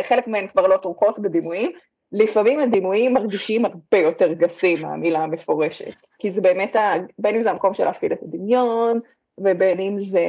[0.02, 1.72] חלק מהן כבר לא תומכות בדימויים,
[2.12, 7.50] לפעמים הדימויים מרגישים הרבה יותר גסים מהמילה המפורשת, כי זה באמת, ה, בין אם זה
[7.50, 9.00] המקום של להפעיל את הדמיון,
[9.38, 10.24] ובין אם זה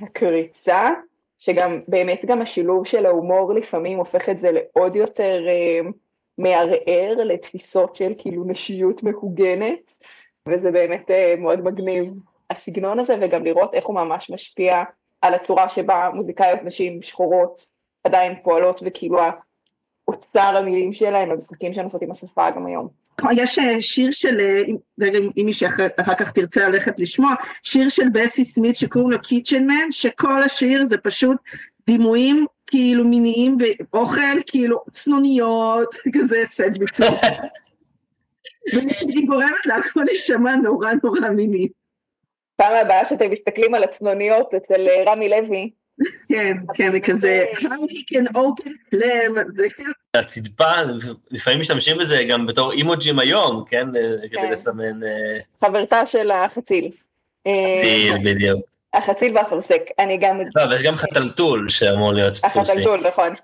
[0.00, 0.90] הקריצה,
[1.38, 5.80] שגם באמת גם השילוב של ההומור לפעמים הופך את זה לעוד יותר אה,
[6.38, 9.98] מערער לתפיסות של כאילו נשיות מהוגנת,
[10.48, 12.12] וזה באמת אה, מאוד מגניב
[12.50, 14.82] הסגנון הזה, וגם לראות איך הוא ממש משפיע
[15.20, 17.66] על הצורה שבה מוזיקאיות נשים שחורות
[18.04, 19.18] עדיין פועלות, וכאילו
[20.08, 22.88] אוצר המילים שלהם, המשחקים שהן עושות עם השפה גם היום.
[23.32, 24.40] יש אה, שיר של,
[25.00, 25.66] רגע אם מישהי
[26.00, 30.86] אחר כך תרצה ללכת לשמוע, שיר של בסי סמית שקוראים לו קיצ'ן מן, שכל השיר
[30.86, 31.36] זה פשוט
[31.86, 33.56] דימויים כאילו מיניים
[33.92, 37.06] ואוכל, כאילו צנוניות, כזה סנדוויצים.
[38.72, 41.68] והיא גורמת להכל להישמע נורא נורא מיני.
[42.64, 45.70] פעם הבאה שאתם מסתכלים על הצנוניות אצל אה, רמי לוי,
[46.28, 49.92] כן, כן, כזה, how he can open flame, זה כאילו...
[50.14, 50.72] הצדפה,
[51.30, 53.88] לפעמים משתמשים בזה גם בתור אימוג'ים היום, כן?
[54.30, 54.52] כדי כן.
[54.52, 55.02] לסמן...
[55.02, 56.90] אה, חברתה של החציל.
[57.40, 58.60] חציל, אה, בדיוק.
[58.94, 60.40] החציל והאפרסק, אני גם...
[60.54, 62.72] לא, ויש גם חתלתול שאמור להיות פולסי.
[62.72, 63.34] החתלתול, נכון.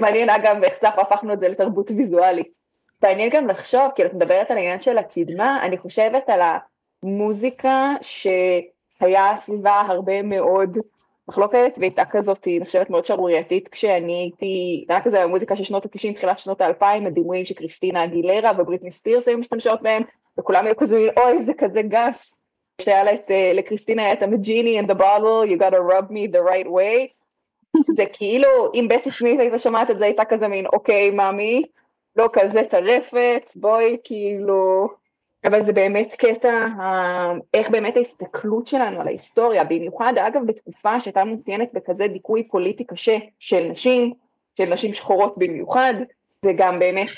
[0.00, 2.58] מעניין אגב, איך אנחנו הפכנו את זה לתרבות ויזואלית.
[3.02, 6.40] מעניין גם לחשוב, כאילו את מדברת על העניין של הקדמה, אני חושבת על
[7.02, 10.78] המוזיקה שהיה סביבה הרבה מאוד
[11.28, 16.14] מחלוקת, והייתה כזאת, אני חושבת מאוד שערורייתית, כשאני הייתי, היה כזה המוזיקה של שנות ה-90,
[16.14, 20.02] תחילת שנות ה-2000, הדימויים שקריסטינה אגילרה ובריטני ספירס היו משתמשות בהם,
[20.38, 22.36] וכולם היו כזה, אוי, זה כזה גס.
[22.80, 26.32] שהיה לה את, אה, לקריסטינה היה את ה-Genie in the bottle, you gotta rub me
[26.32, 27.12] the right way.
[27.96, 31.62] זה כאילו, אם בסי סמית היית שומעת את זה, הייתה כזה מין, אוקיי, מאמי,
[32.16, 34.88] לא כזה טרפת, בואי, כאילו...
[35.46, 36.66] אבל זה באמת קטע,
[37.54, 43.18] איך באמת ההסתכלות שלנו על ההיסטוריה, במיוחד אגב בתקופה שהייתה מאופיינת בכזה דיכוי פוליטי קשה
[43.38, 44.12] של נשים,
[44.58, 45.94] של נשים שחורות במיוחד,
[46.42, 47.08] זה גם באמת,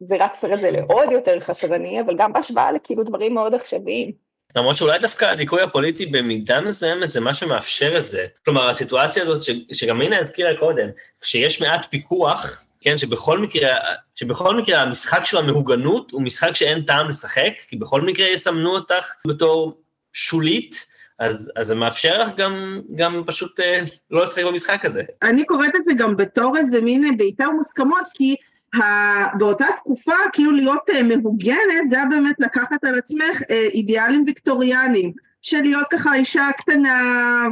[0.00, 4.12] זה רק הופך זה לעוד יותר חסרני, אבל גם בהשוואה לכאילו דברים מאוד עכשוויים.
[4.56, 8.26] למרות שאולי דווקא הדיכוי הפוליטי במידה מסוימת זה מה שמאפשר את זה.
[8.44, 10.88] כלומר, הסיטואציה הזאת, ש, שגם הנה הזכירה קודם,
[11.22, 13.76] שיש מעט פיקוח, כן, שבכל מקרה,
[14.14, 19.14] שבכל מקרה המשחק של המהוגנות הוא משחק שאין טעם לשחק, כי בכל מקרה יסמנו אותך
[19.26, 19.80] בתור
[20.12, 20.86] שולית,
[21.18, 25.02] אז, אז זה מאפשר לך גם, גם פשוט אה, לא לשחק במשחק הזה.
[25.22, 28.34] אני קוראת את זה גם בתור איזה מין בעיטה מוסכמות, כי
[28.74, 34.24] ה- באותה תקופה, כאילו להיות אה, מהוגנת, זה היה באמת לקחת על עצמך אה, אידיאלים
[34.26, 35.12] ויקטוריאניים.
[35.42, 37.46] של להיות ככה אישה קטנה,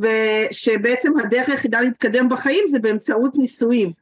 [0.00, 3.92] ושבעצם הדרך היחידה להתקדם בחיים זה באמצעות נישואים.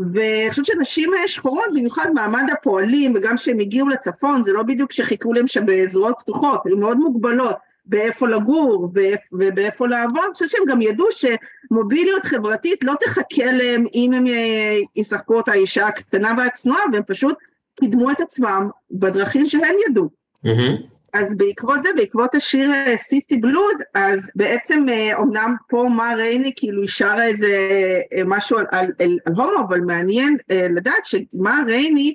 [0.00, 4.92] ואני חושבת שנשים אה, שחורות, במיוחד מעמד הפועלים, וגם כשהם הגיעו לצפון, זה לא בדיוק
[4.92, 8.92] שחיכו להם שם בזרועות פתוחות, הן מאוד מוגבלות באיפה לגור
[9.32, 14.76] ובאיפה לעבוד, אני חושבת שהם גם ידעו שמוביליות חברתית לא תחכה להם אם הם אה,
[14.96, 17.36] ישחקו אותה אישה הקטנה והצנועה, והם פשוט
[17.80, 20.08] קידמו את עצמם בדרכים שהן ידעו.
[21.14, 26.52] אז בעקבות זה, בעקבות השיר אה, סיסי בלוז, אז בעצם אה, אומנם פה מה רייני
[26.56, 27.68] כאילו שרה איזה
[28.12, 32.14] אה, משהו על, על, על, על הומו, אבל מעניין אה, לדעת שמה רייני,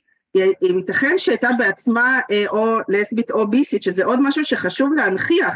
[0.62, 5.54] ייתכן שהייתה בעצמה אה, או לסבית או ביסית, שזה עוד משהו שחשוב להנכיח,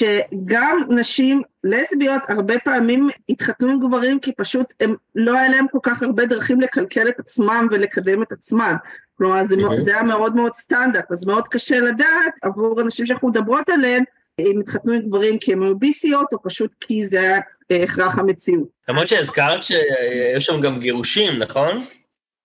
[0.00, 5.78] שגם נשים לסביות הרבה פעמים התחתנו עם גברים כי פשוט הם לא היה להם כל
[5.82, 8.76] כך הרבה דרכים לקלקל את עצמם ולקדם את עצמם.
[9.18, 9.80] כלומר, זה, Mhm.
[9.80, 14.04] זה היה מאוד מאוד סטנדרט, אז מאוד קשה לדעת עבור אנשים שאנחנו מדברות עליהן,
[14.40, 18.18] אם התחתנו עם גברים כי הם היו ביסיות, או פשוט כי זה היה אה, הכרח
[18.18, 18.68] המציאות.
[18.88, 21.84] למרות שהזכרת שהיו שם גם גירושים, נכון?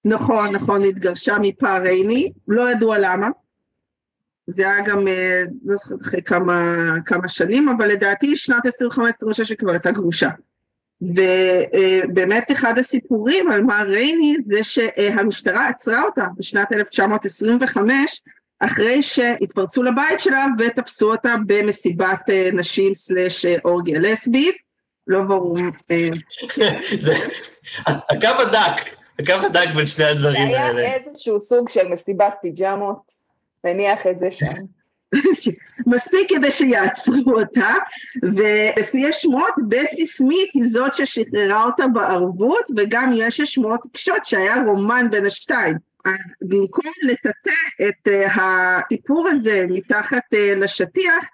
[0.05, 3.27] נכון, נכון, התגרשה מפער רייני, לא ידוע למה.
[4.47, 9.57] זה היה גם, אה, לא זוכרת אחרי כמה, כמה שנים, אבל לדעתי שנת 25-26 היא
[9.57, 10.29] כבר הייתה גרושה.
[11.01, 18.21] ובאמת אחד הסיפורים על מר רייני זה שהמשטרה עצרה אותה בשנת 1925,
[18.59, 24.55] אחרי שהתפרצו לבית שלה ותפסו אותה במסיבת אה, נשים סלאש אה, אורגיה לסבית.
[25.07, 25.57] לא ברור,
[25.91, 26.09] אה,
[26.99, 27.13] זה,
[27.85, 30.93] הקו הדק, הקו הדק בין שני זה הדברים היה האלה.
[30.93, 33.11] איזשהו סוג של מסיבת פיג'מות,
[33.63, 34.80] נניח את זה שם.
[35.87, 37.73] מספיק כדי שיעצרו אותה,
[38.23, 45.05] ולפי השמועות, בסי סמית היא זאת ששחררה אותה בערבות, וגם יש השמועות קשות שהיה רומן
[45.11, 45.75] בין השתיים.
[46.05, 51.25] אז במקום לטאטא את uh, הסיפור הזה מתחת uh, לשטיח,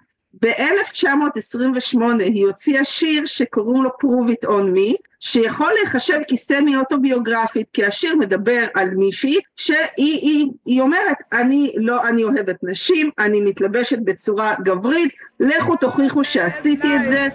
[0.42, 7.84] ב-1928 היא הוציאה שיר שקוראים לו Prove It On Me, שיכול להיחשב כסמי אוטוביוגרפית, כי
[7.84, 13.98] השיר מדבר על מישהי שהיא היא, היא אומרת, אני לא, אני אוהבת נשים, אני מתלבשת
[13.98, 17.26] בצורה גברית, לכו תוכיחו שעשיתי את זה.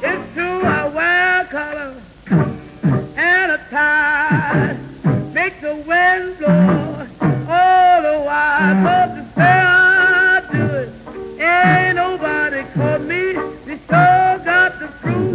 [0.00, 2.07] It's true I wear color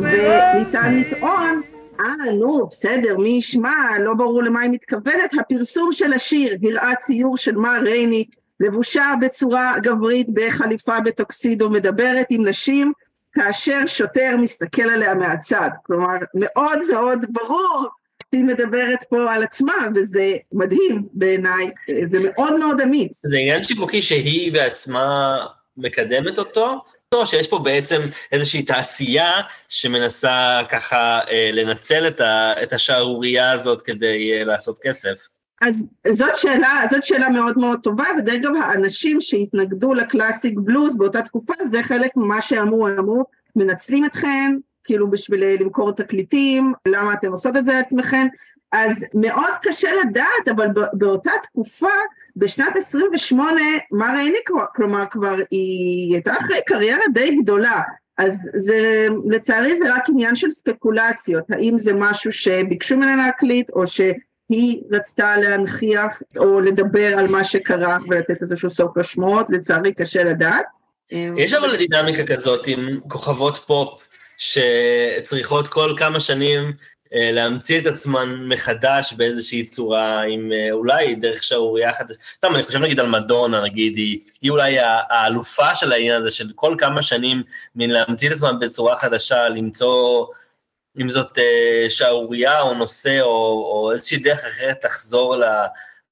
[0.02, 1.62] וניתן לטעון
[2.00, 5.34] אה, נו, בסדר, מי ישמע, לא ברור למה היא מתכוונת.
[5.40, 8.26] הפרסום של השיר הראה ציור של מר רייני,
[8.60, 12.94] לבושה בצורה גברית בחליפה בטוקסידו, מדברת עם נשים,
[13.34, 15.70] כאשר שוטר מסתכל עליה מהצד.
[15.86, 17.88] כלומר, מאוד מאוד ברור
[18.34, 21.72] היא מדברת פה על עצמה, וזה מדהים בעיניי,
[22.06, 23.22] זה מאוד מאוד אמיץ.
[23.26, 25.38] זה עניין שיווקי שהיא בעצמה
[25.78, 26.82] מקדמת אותו,
[27.14, 29.32] או שיש פה בעצם איזושהי תעשייה
[29.70, 35.28] שמנסה ככה אה, לנצל את, ה, את השערורייה הזאת כדי אה, לעשות כסף?
[35.62, 41.22] אז זאת שאלה, זאת שאלה מאוד מאוד טובה, ודרך אגב האנשים שהתנגדו לקלאסיק בלוז באותה
[41.22, 43.24] תקופה, זה חלק ממה שאמרו, אמרו,
[43.56, 44.52] מנצלים אתכן,
[44.84, 48.28] כאילו בשביל אה, למכור תקליטים, למה אתם עושות את זה לעצמכם?
[48.74, 51.88] אז מאוד קשה לדעת, אבל באותה תקופה,
[52.36, 57.82] בשנת 28, מה ראיני כבר, כלומר כבר היא הייתה אחרי קריירה די גדולה,
[58.18, 63.88] אז זה, לצערי זה רק עניין של ספקולציות, האם זה משהו שביקשו ממנה להקליט, או
[63.88, 70.66] שהיא רצתה להנכיח או לדבר על מה שקרה ולתת איזשהו סוף לשמועות, לצערי קשה לדעת.
[71.38, 74.04] יש אבל דינמיקה כזאת עם כוכבות פופ
[74.38, 76.74] שצריכות כל כמה שנים
[77.14, 82.20] אה, להמציא את עצמן מחדש באיזושהי צורה, עם אה, אולי דרך שערורייה חדשה.
[82.38, 84.78] סתם, אני חושב נגיד על מדונה, נגיד, היא, היא אולי
[85.10, 87.44] האלופה של העניין הזה, של כל כמה שנים
[87.76, 90.28] מלהמציא את עצמן בצורה חדשה, למצוא,
[91.02, 93.28] אם זאת אה, שערורייה או נושא, או,
[93.74, 95.44] או איזושהי דרך אחרת תחזור ל...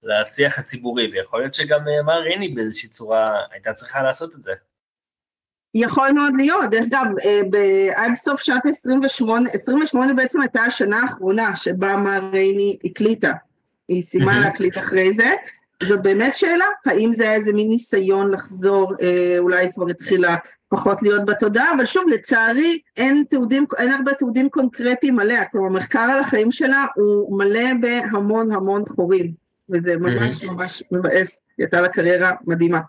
[0.04, 4.54] לשיח הציבורי, ויכול להיות שגם מר ריני באיזושהי צורה הייתה צריכה לעשות את זה.
[5.76, 11.56] יכול מאוד להיות, דרך אגב, אה, עד סוף שנת 28, 28 בעצם הייתה השנה האחרונה
[11.56, 13.32] שבה מר רייני הקליטה,
[13.88, 15.34] היא סיימה להקליט אחרי זה,
[15.84, 20.36] זו באמת שאלה, האם זה היה איזה מין ניסיון לחזור, אה, אולי כבר התחילה
[20.70, 26.00] פחות להיות בתודעה, אבל שוב, לצערי אין תיעודים, אין הרבה תיעודים קונקרטיים עליה, כלומר, מחקר
[26.00, 29.32] על החיים שלה הוא מלא בהמון המון חורים,
[29.70, 32.80] וזה ממש ממש מבאס, היא הייתה לה קריירה מדהימה.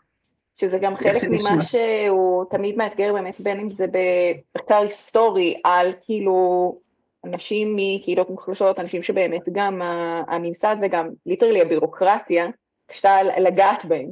[0.54, 6.78] שזה גם חלק ממה שהוא תמיד מאתגר באמת, בין אם זה במחקר היסטורי על כאילו
[7.24, 9.82] אנשים מקהילות מוחלשות, אנשים שבאמת גם
[10.28, 12.46] הממסד וגם ליטרלי הבירוקרטיה,
[12.86, 14.10] קשתה לגעת בהם.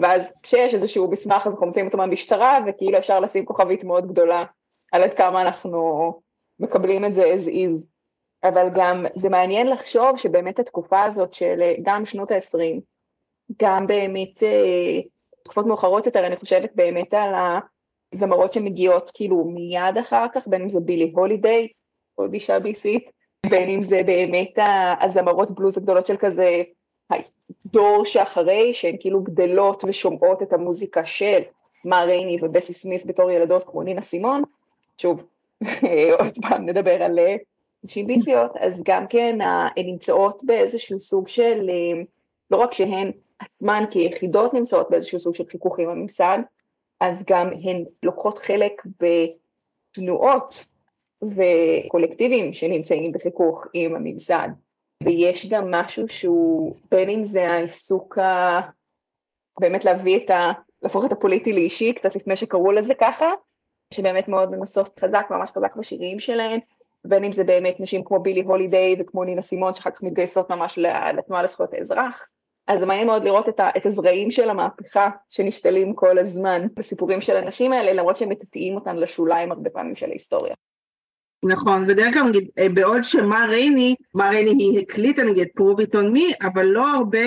[0.00, 4.44] ואז כשיש איזשהו מסמך אז אנחנו מוצאים אותו מהמשטרה, וכאילו אפשר לשים כוכבית מאוד גדולה
[4.92, 6.12] על עד כמה אנחנו
[6.60, 7.84] מקבלים את זה as is.
[8.44, 12.80] אבל גם זה מעניין לחשוב שבאמת התקופה הזאת של גם שנות ה-20,
[13.62, 14.42] גם באמת
[15.40, 17.34] אה, תקופות מאוחרות יותר, אני חושבת באמת על
[18.12, 21.68] הזמרות שמגיעות כאילו מיד אחר כך, בין אם זה בילי הולידיי,
[22.14, 23.10] עוד אישה ביסית,
[23.50, 24.58] בין אם זה באמת
[25.00, 26.62] הזמרות בלוז הגדולות של כזה
[27.10, 31.40] הדור שאחרי, שהן כאילו גדלות ושומעות את המוזיקה של
[31.84, 34.42] מה רייני ובסי סמית בתור ילדות כמו נינה סימון,
[34.96, 35.24] שוב,
[36.18, 37.18] עוד פעם נדבר על
[37.84, 39.38] נשים ביסיות, אז גם כן
[39.76, 41.70] הן נמצאות באיזשהו סוג של,
[42.50, 46.38] לא רק שהן עצמן כיחידות נמצאות באיזשהו סוג של חיכוך עם הממסד,
[47.00, 50.64] אז גם הן לוקחות חלק בתנועות
[51.22, 54.48] וקולקטיבים שנמצאים בחיכוך עם הממסד.
[55.04, 58.60] ויש גם משהו שהוא, בין אם זה העיסוק ה...
[59.60, 60.52] באמת להביא את ה...
[60.82, 63.26] להפוך את הפוליטי לאישי, קצת לפני שקראו לזה ככה,
[63.94, 66.60] שבאמת מאוד מנסות חזק, ממש חזק בשירים שלהן,
[67.04, 70.78] בין אם זה באמת נשים כמו בילי הולידיי וכמו נינה סימון, שאחר כך מתגייסות ממש
[71.16, 72.28] לתנועה לזכויות האזרח.
[72.70, 77.36] אז מעניין מאוד לראות את, ה, את הזרעים של המהפכה שנשתלים כל הזמן בסיפורים של
[77.36, 80.54] הנשים האלה, למרות שהם מטאטאים אותן לשוליים הרבה פעמים של ההיסטוריה.
[81.42, 86.32] נכון, ודרך אגב, נגיד, אה, בעוד שמה רייני, מה רייני היא הקליטה נגיד פרוביטון מי,
[86.42, 87.18] אבל לא הרבה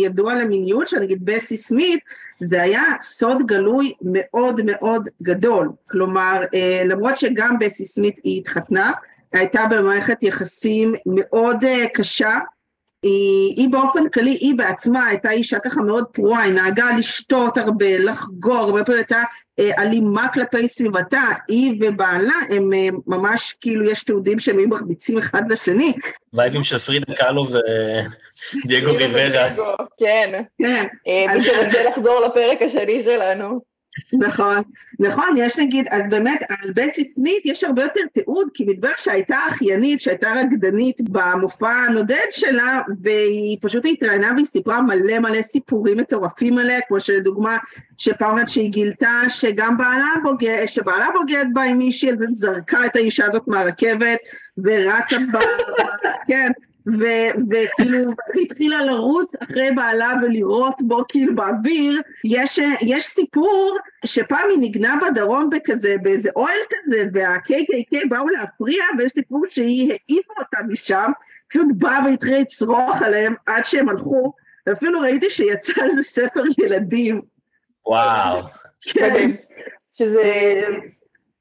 [0.00, 2.00] ידוע על המיניות שלה, נגיד בסי סמית,
[2.40, 5.68] זה היה סוד גלוי מאוד מאוד גדול.
[5.90, 8.92] כלומר, אה, למרות שגם בסי סמית היא התחתנה,
[9.32, 12.38] הייתה במערכת יחסים מאוד uh, קשה.
[13.02, 17.98] היא, היא באופן כללי, היא בעצמה הייתה אישה ככה מאוד פרועה, היא נהגה לשתות הרבה,
[17.98, 19.22] לחגור, הרבה פעמים הייתה
[19.58, 25.18] אה, אלימה כלפי סביבתה, היא ובעלה הם אה, ממש כאילו יש תיעודים שהם היו מרביצים
[25.18, 25.92] אחד לשני.
[26.32, 27.44] וייבים של פרידה קאלו
[28.64, 29.48] ודייגו ריברה.
[29.98, 30.86] כן, כן.
[31.08, 33.58] אה, מי שרוצה לחזור לפרק השני שלנו.
[34.12, 34.62] נכון,
[34.98, 39.36] נכון, יש נגיד, אז באמת על בצי סמית יש הרבה יותר תיעוד, כי מתברר שהייתה
[39.48, 46.58] אחיינית, שהייתה רקדנית במופע הנודד שלה, והיא פשוט התראיינה והיא סיפרה מלא מלא סיפורים מטורפים
[46.58, 47.56] עליה, כמו שלדוגמה,
[47.98, 53.26] שפעם אחת שהיא גילתה שגם בעלה בוגד, שבעלה בוגד בה עם מישהי, זרקה את האישה
[53.26, 54.18] הזאת מהרכבת,
[54.58, 55.40] ורצה בה,
[56.28, 56.50] כן.
[57.50, 62.00] וכאילו, היא התחילה לרוץ אחרי בעלה ולראות בו כאילו באוויר.
[62.24, 69.12] יש, יש סיפור שפעם היא ניגנה בדרום בכזה, באיזה אוהל כזה, וה-KKK באו להפריע, ויש
[69.12, 71.10] סיפור שהיא העיפה אותם משם,
[71.48, 74.32] פשוט באה והתחילה לצרוח עליהם עד שהם הלכו,
[74.66, 77.20] ואפילו ראיתי שיצא על זה ספר ילדים.
[77.86, 78.40] וואו.
[78.80, 79.30] כן.
[79.92, 80.22] שזה...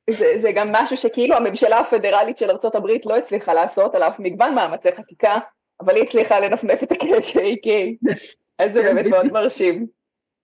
[0.10, 4.56] זה, זה גם משהו שכאילו הממשלה הפדרלית של ארה"ב לא הצליחה לעשות על אף מגוון
[4.56, 5.38] מאמצי חקיקה,
[5.82, 7.70] אבל היא הצליחה לנפנף את ה-KKK,
[8.60, 9.88] אז זה באמת מאוד מרשים.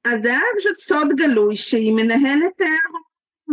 [0.05, 2.67] אז זה היה פשוט סוד גלוי שהיא מנהלת אה,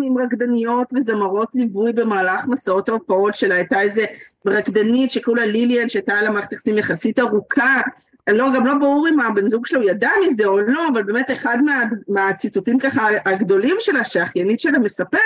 [0.04, 4.04] עם רקדניות וזמרות ליווי במהלך מסעות ההופעות שלה, הייתה איזה
[4.46, 7.80] רקדנית שקוראים לה ליליאן, שהייתה לה מערכת יחסים יחסית ארוכה,
[8.28, 11.58] לא, גם לא ברור אם הבן זוג שלו ידע מזה או לא, אבל באמת אחד
[11.64, 15.20] מה, מהציטוטים ככה הגדולים שלה, שהאחיינית שלה מספרת,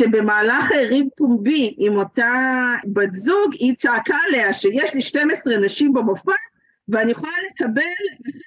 [0.00, 2.32] שבמהלך ריב פומבי עם אותה
[2.86, 6.32] בת זוג, היא צעקה עליה שיש לי 12 נשים במופע,
[6.88, 7.82] ואני יכולה לקבל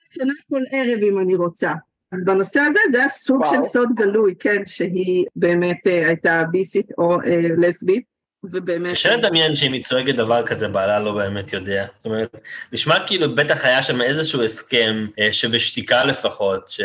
[0.10, 1.74] שנה כל ערב אם אני רוצה.
[2.12, 3.64] אז בנושא הזה זה היה סוג וואו.
[3.64, 7.26] של סוד גלוי, כן, שהיא באמת uh, הייתה ביסית או uh,
[7.58, 8.04] לסבית,
[8.44, 8.92] ובאמת...
[8.92, 11.86] קשה לדמיין שאם היא צועקת דבר כזה, בעלה לא באמת יודע.
[11.98, 12.38] זאת אומרת,
[12.74, 16.82] נשמע כאילו בטח היה שם איזשהו הסכם, uh, שבשתיקה לפחות, ש...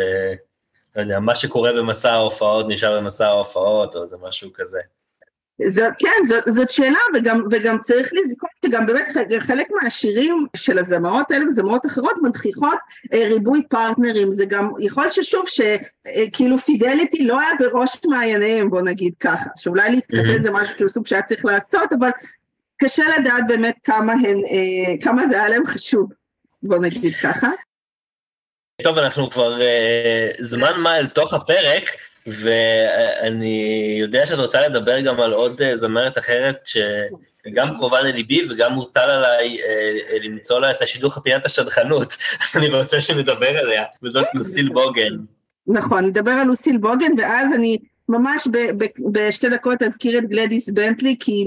[0.96, 4.80] לא יודע, מה שקורה במסע ההופעות נשאר במסע ההופעות, או זה משהו כזה.
[5.68, 9.06] זאת, כן, זאת, זאת שאלה, וגם, וגם צריך לזכור שגם באמת
[9.38, 12.78] חלק מהשירים של הזמרות האלה וזמרות אחרות מנכיחות
[13.12, 18.82] אה, ריבוי פרטנרים, זה גם, יכול ששוב, שכאילו אה, פידליטי לא היה בראש מעייניהם, בוא
[18.82, 20.42] נגיד ככה, שאולי להתקבל mm-hmm.
[20.42, 22.10] זה משהו כאילו סוג שהיה צריך לעשות, אבל
[22.82, 26.10] קשה לדעת באמת כמה הן, אה, כמה זה היה להם חשוב,
[26.62, 27.50] בוא נגיד ככה.
[28.82, 29.62] טוב, אנחנו כבר uh,
[30.40, 31.90] זמן מה אל תוך הפרק,
[32.26, 36.68] ואני יודע שאת רוצה לדבר גם על עוד uh, זמרת אחרת
[37.44, 42.16] שגם קרובה לליבי וגם מוטל עליי uh, למצוא לה את השידוך חפיית השדכנות,
[42.56, 45.16] אני רוצה שנדבר עליה, וזאת לוסיל בוגן.
[45.66, 47.78] נכון, נדבר על לוסיל בוגן, ואז אני
[48.08, 48.48] ממש
[49.12, 51.44] בשתי דקות אזכיר את גלדיס בנטלי, כי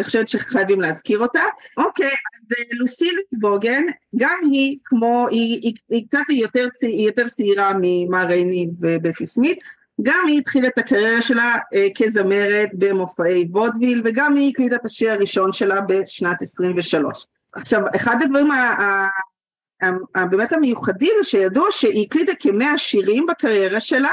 [0.00, 1.42] אני חושבת שחייבים להזכיר אותה.
[1.76, 3.82] אוקיי, אז אה, לוסיל בוגן,
[4.16, 9.58] גם היא כמו, היא, היא, היא קצת יותר, היא יותר צעירה ממר רייני ובסי סמית,
[10.02, 15.12] גם היא התחילה את הקריירה שלה אה, כזמרת במופעי וודוויל, וגם היא הקליטה את השיר
[15.12, 17.26] הראשון שלה בשנת 23.
[17.52, 18.48] עכשיו, אחד הדברים
[20.30, 24.12] באמת המיוחדים שידוע שהיא הקליטה כמאה שירים בקריירה שלה,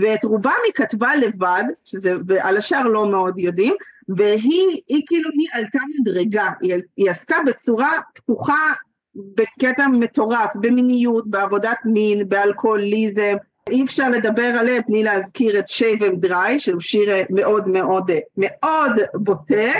[0.00, 3.74] ואת רובם היא כתבה לבד, שזה, ועל השאר לא מאוד יודעים,
[4.08, 8.72] והיא היא כאילו, היא עלתה מדרגה, היא, היא עסקה בצורה פתוחה
[9.14, 13.34] בקטע מטורף, במיניות, בעבודת מין, באלכוהוליזם,
[13.70, 18.92] אי אפשר לדבר עליהם, תני להזכיר את Shave 'Em Dry, שהוא שיר מאוד מאוד מאוד
[19.14, 19.72] בוטה,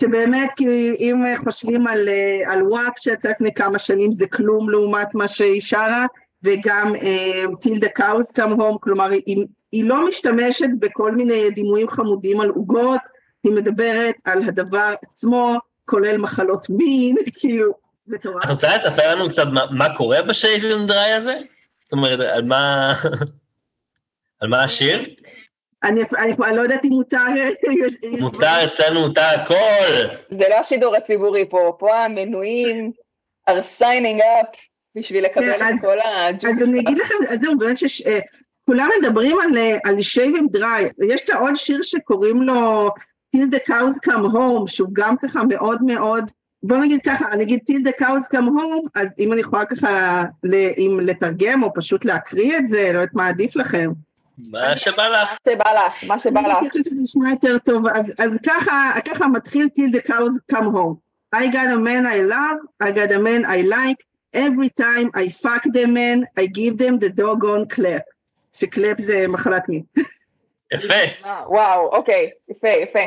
[0.00, 2.08] שבאמת כאילו אם חושבים על,
[2.46, 6.06] על WAP שיצא לפני כמה שנים זה כלום לעומת מה שהיא שרה,
[6.42, 6.92] וגם
[7.60, 12.48] Till the Cows Come Home, כלומר היא, היא לא משתמשת בכל מיני דימויים חמודים על
[12.48, 13.00] עוגות,
[13.44, 17.72] היא מדברת על הדבר עצמו, כולל מחלות מין, כאילו,
[18.06, 18.44] מטורף.
[18.44, 21.38] את רוצה לספר לנו קצת מה, מה קורה ב Shave 'Em Dry הזה?
[21.84, 22.92] זאת אומרת, על מה...
[24.40, 25.04] על מה השיר?
[25.82, 27.18] אני, אני, אני לא יודעת אם מותר...
[28.20, 30.16] מותר אצלנו, מותר הכל.
[30.30, 32.92] זה לא השידור הציבורי פה, פה המנויים
[33.50, 34.56] are signing up
[34.94, 36.50] בשביל לקבל כן, את כל הג'וק.
[36.50, 40.88] אז אני אגיד לכם, אז זהו, באמת שכולם אה, מדברים על, אה, על שייבים דריי,
[41.08, 42.90] יש לה עוד שיר שקוראים לו
[43.36, 46.30] Till the cows come home, שהוא גם ככה מאוד מאוד,
[46.62, 50.22] בוא נגיד ככה, אני אגיד Till the cows come home, אז אם אני יכולה ככה,
[50.78, 53.90] אם לתרגם או פשוט להקריא את זה, לא יודעת מה עדיף לכם.
[54.50, 55.38] מה שבא לך.
[55.42, 56.56] מה שבא לך, מה שבא לך.
[56.60, 60.66] אני חושבת שזה נשמע יותר טוב, אז, אז ככה, ככה מתחיל Till the cows come
[60.74, 60.96] home.
[61.34, 64.00] I got a man I love, I got a man I like,
[64.34, 68.02] every time I fuck the man, I give them the doggone clap.
[68.52, 69.82] שקלאפ זה מחלת מין.
[70.72, 70.94] יפה.
[71.46, 72.98] וואו, אוקיי, יפה, יפה.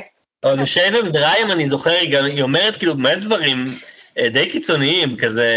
[0.46, 1.91] אבל בשייבן דריים אני זוכר,
[2.26, 3.78] היא אומרת כאילו באמת דברים
[4.18, 5.50] אה, די קיצוניים, כזה,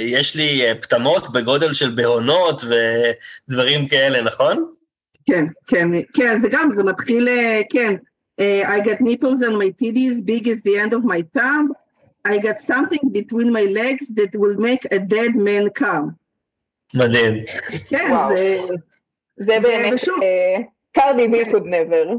[0.00, 2.62] יש לי פטמות בגודל של בהונות
[3.48, 4.72] ודברים כאלה, נכון?
[5.26, 7.28] כן, כן, כן, זה גם, זה מתחיל,
[7.70, 7.94] כן,
[8.40, 11.72] I got nipples on my titties big as the end of my thumb,
[12.28, 16.10] I got something between my legs that will make a dead man come.
[16.94, 17.44] מדהים.
[17.88, 18.60] כן, זה...
[19.36, 19.98] זה באמת,
[20.96, 22.16] קרדי בי could never.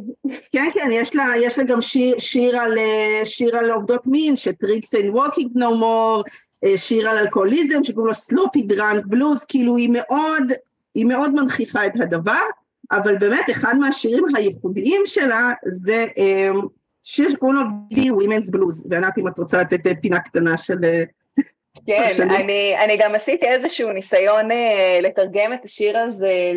[0.52, 2.76] כן, כן, יש לה, יש לה גם שיר, שיר, על,
[3.24, 6.24] שיר על עובדות מין, ש Tricks Ain't Walking No More,
[6.76, 10.52] שיר על אלכוהוליזם, שקוראים לו Sloppy Drunk Blues, כאילו היא מאוד,
[10.96, 12.44] היא מאוד מנכיחה את הדבר,
[12.92, 16.06] אבל באמת אחד מהשירים הייחודיים שלה זה
[17.04, 18.12] שיר שקוראים לו B.D.
[18.12, 20.78] Woman's Blues, וענת אם את רוצה לתת פינה קטנה של...
[21.88, 24.56] כן, אני, אני גם עשיתי איזשהו ניסיון uh,
[25.02, 26.52] לתרגם את השיר הזה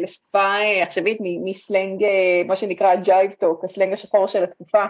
[0.00, 2.06] לשפה uh, עכשווית מסלנג, uh,
[2.46, 4.84] מה שנקרא jive talk, הסלנג השחור של התקופה,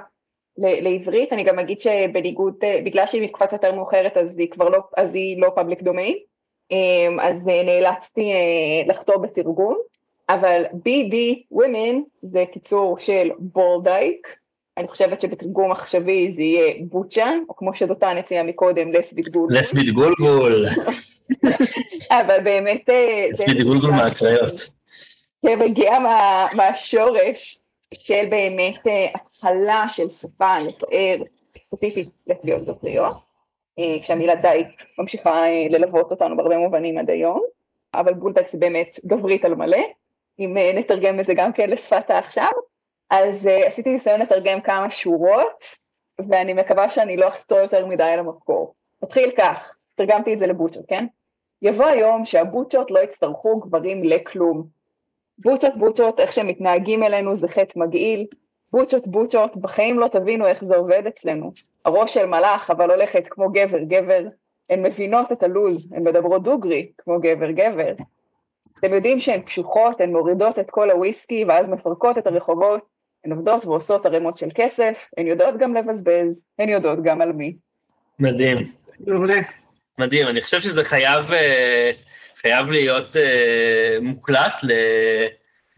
[0.58, 1.32] לעברית.
[1.32, 5.14] אני גם אגיד שבניגוד, uh, בגלל שהיא מתקופת יותר מאוחרת, אז היא כבר לא, אז
[5.14, 6.16] היא לא public domain,
[6.72, 6.76] um,
[7.20, 8.32] אז uh, נאלצתי
[8.86, 9.78] לחתור בתרגום,
[10.28, 11.14] אבל BD
[11.54, 14.36] Women זה קיצור של bulldyke,
[14.78, 19.58] אני חושבת שבתרגום עכשווי זה יהיה בוצ'ה, או כמו שדותן הציע מקודם, לסבית גולגול.
[19.58, 20.66] לסבית גולגול.
[22.10, 22.90] אבל באמת...
[22.90, 24.52] אה, לסבית גולגול מהקריות.
[25.46, 27.58] שמגיעה מה, מהשורש
[27.94, 31.22] של באמת אה, התחלה של שפה לתאר
[31.66, 33.16] ספציפית לסביות דתיות,
[33.78, 34.68] אה, כשהמילה דייק
[34.98, 37.42] ממשיכה ללוות אותנו בהרבה מובנים עד היום,
[37.94, 39.82] אבל בולדייק זה באמת גברית על מלא,
[40.38, 42.50] אם נתרגם את זה גם כן לשפת העכשיו.
[43.12, 45.64] אז uh, עשיתי ניסיון לתרגם כמה שורות,
[46.28, 48.74] ואני מקווה שאני לא אחתור יותר מדי על המקור.
[49.02, 51.06] נתחיל כך, תרגמתי את זה לבוטשות, כן?
[51.62, 54.66] יבוא היום שהבוטשות לא יצטרכו גברים לכלום.
[55.38, 58.26] בוטשות בוטשות, איך שהם מתנהגים אלינו זה חטא מגעיל.
[58.72, 61.52] בוטשות בוטשות, בחיים לא תבינו איך זה עובד אצלנו.
[61.84, 64.22] הראש של מלאך, אבל הולכת כמו גבר גבר.
[64.70, 67.92] הן מבינות את הלוז, הן מדברות דוגרי, כמו גבר גבר.
[68.78, 72.91] אתם יודעים שהן קשוחות, הן מורידות את כל הוויסקי ואז מפרקות את הרחובות,
[73.24, 77.56] הן עובדות ועושות ערימות של כסף, הן יודעות גם לבזבז, הן יודעות גם על מי.
[78.18, 78.56] מדהים.
[79.98, 81.90] מדהים, אני חושב שזה חייב, אה,
[82.36, 84.54] חייב להיות אה, מוקלט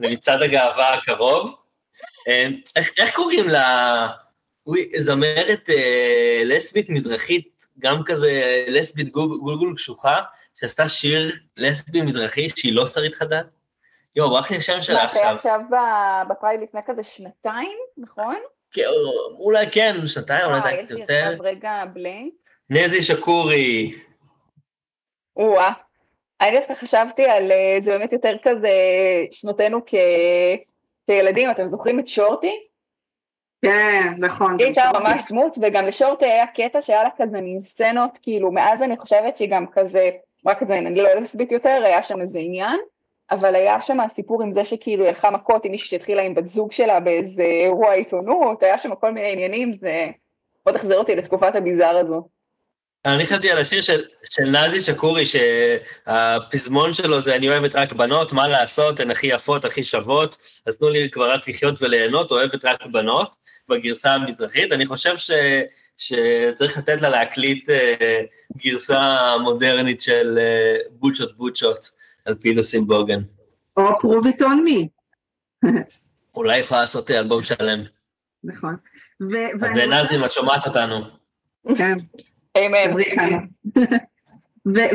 [0.00, 1.54] למצעד הגאווה הקרוב.
[2.28, 4.08] אה, איך, איך קוראים לה?
[4.96, 5.68] זמרת
[6.44, 10.20] לסבית מזרחית, גם כזה לסבית גולגול קשוחה,
[10.54, 13.42] שעשתה שיר לסבי מזרחי שהיא לא שרית חדד?
[14.16, 15.22] יואו, ברח לי השם שלה עכשיו.
[15.22, 15.60] זה עכשיו
[16.30, 18.36] בפרייד לפני כזה שנתיים, נכון?
[18.72, 18.82] כן,
[19.38, 21.02] אולי כן, שנתיים, אולי קצת יותר.
[21.02, 22.32] יש לי עכשיו רגע בלנק.
[22.70, 23.94] נזי שקורי.
[25.36, 25.72] או-אה.
[26.40, 28.70] אני דווקא חשבתי על, אה, זה באמת יותר כזה
[29.30, 29.94] שנותינו כ...
[31.06, 32.66] כילדים, אתם זוכרים את שורטי?
[33.64, 34.56] כן, נכון.
[34.58, 38.82] היא הייתה ממש דמות, וגם לשורטי היה קטע שהיה לה כזה מין סצנות, כאילו, מאז
[38.82, 40.10] אני חושבת שהיא גם כזה,
[40.46, 42.80] רק כזה, אני לא אסבית יותר, היה שם איזה עניין.
[43.30, 46.72] אבל היה שם סיפור עם זה שכאילו הלכה מכות עם מישהי שהתחילה עם בת זוג
[46.72, 50.06] שלה באיזה אירוע עיתונות, היה שם כל מיני עניינים, זה
[50.66, 52.28] מאוד החזיר אותי לתקופת הביזאר הזו.
[53.04, 58.32] אני חשבתי על השיר של, של נזי שקורי, שהפזמון שלו זה אני אוהבת רק בנות,
[58.32, 62.64] מה לעשות, הן הכי יפות, הכי שוות, אז תנו לי כבר רק לחיות וליהנות, אוהבת
[62.64, 63.36] רק בנות,
[63.68, 64.72] בגרסה המזרחית.
[64.72, 65.30] אני חושב ש,
[65.96, 68.20] שצריך לתת לה להקליט אה,
[68.56, 71.88] גרסה מודרנית של אה, בוצ'ות בוצ'ות.
[72.24, 73.20] על פילוסים בוגן.
[73.76, 74.86] או prove it on me.
[76.34, 77.82] אולי יכולה לעשות אלבום שלם.
[78.44, 78.76] נכון.
[79.62, 81.00] אז נזים, את שומעת אותנו.
[81.76, 81.96] כן.
[82.58, 82.96] אמן.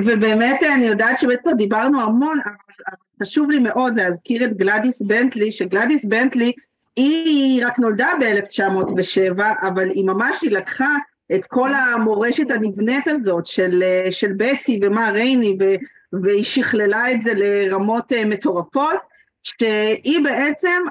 [0.05, 5.51] ובאמת אני יודעת שבאמת פה דיברנו המון, אבל חשוב לי מאוד להזכיר את גלדיס בנטלי,
[5.51, 6.51] שגלדיס בנטלי
[6.95, 10.95] היא רק נולדה ב-1907, אבל היא ממש, היא לקחה
[11.35, 15.57] את כל המורשת הנבנית הזאת של, של בסי ומה רייני
[16.13, 18.97] והיא שכללה את זה לרמות אה, מטורפות,
[19.43, 20.81] שהיא בעצם,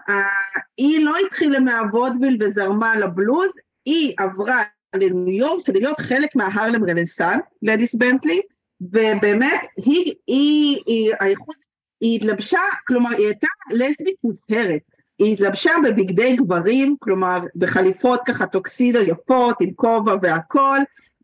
[0.76, 3.52] היא לא התחילה מהוודוויל וזרמה לבלוז,
[3.84, 4.62] היא עברה
[4.94, 8.40] לניו יורק כדי להיות חלק מההרלם רנסאנס, גלדיס בנטלי,
[8.80, 11.36] ובאמת היא, היא, היא, היא,
[12.00, 14.82] היא התלבשה, כלומר היא הייתה לסבית מוצהרת,
[15.18, 20.78] היא התלבשה בבגדי גברים, כלומר בחליפות ככה טוקסידו יפות עם כובע והכל,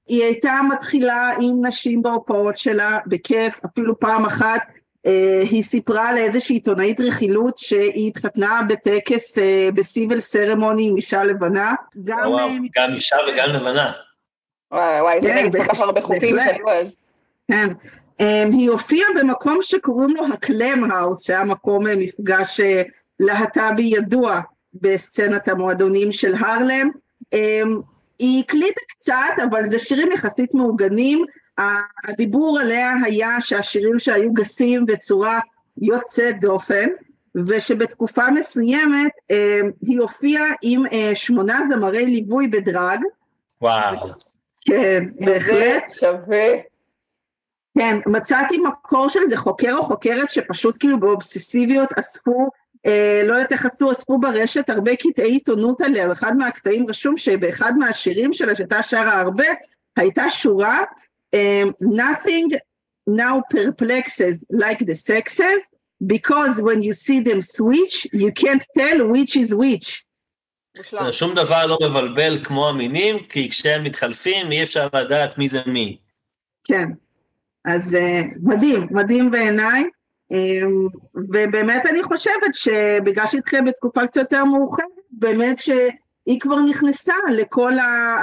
[0.08, 4.60] היא הייתה מתחילה עם נשים בהופעות שלה, בכיף, אפילו פעם אחת
[5.06, 11.24] אה, היא סיפרה לאיזושהי עיתונאית רכילות שהיא התחתנה בטקס אה, ב civil ceremony עם אישה
[11.24, 11.74] לבנה.
[12.04, 13.92] גם, וואו, אה, גם אישה וגם לבנה.
[14.72, 16.96] וואי, וואי, זה נגד כל כך הרבה חוקים שהיו אז.
[17.50, 17.68] כן.
[18.22, 22.60] Um, היא הופיעה במקום שקוראים לו ה Clam House, שהיה מקום מפגש
[23.20, 24.40] להט"בי ידוע
[24.74, 26.90] בסצנת המועדונים של הרלם,
[28.18, 31.24] היא הקליטה קצת, אבל זה שירים יחסית מעודנים.
[32.08, 35.40] הדיבור עליה היה שהשירים שלה היו גסים בצורה
[35.78, 36.88] יוצאת דופן,
[37.46, 43.00] ושבתקופה מסוימת אה, היא הופיעה עם אה, שמונה זמרי ליווי בדרג.
[43.62, 44.08] וואו.
[44.60, 45.84] כן, בהחלט.
[45.94, 46.46] שווה.
[47.78, 52.48] כן, מצאתי מקור של איזה חוקר או חוקרת שפשוט כאילו באובססיביות אספו,
[53.24, 58.32] לא יודעת איך עשו, אספו ברשת הרבה קטעי עיתונות עליה, באחד מהקטעים רשום שבאחד מהשירים
[58.32, 59.44] שלה, שהייתה שרה הרבה,
[59.96, 60.82] הייתה שורה,
[61.36, 62.56] um, nothing
[63.10, 65.62] now perplexes like the sexes,
[66.06, 70.04] because when you see them switch, you can't tell which is which.
[71.10, 75.98] שום דבר לא מבלבל כמו המינים, כי כשהם מתחלפים אי אפשר לדעת מי זה מי.
[76.64, 76.88] כן,
[77.64, 79.84] אז uh, מדהים, מדהים בעיניי,
[81.14, 85.70] ובאמת אני חושבת שבגלל שהתחילה בתקופה קצת יותר מאוחרת, באמת ש...
[86.26, 87.72] היא כבר נכנסה לכל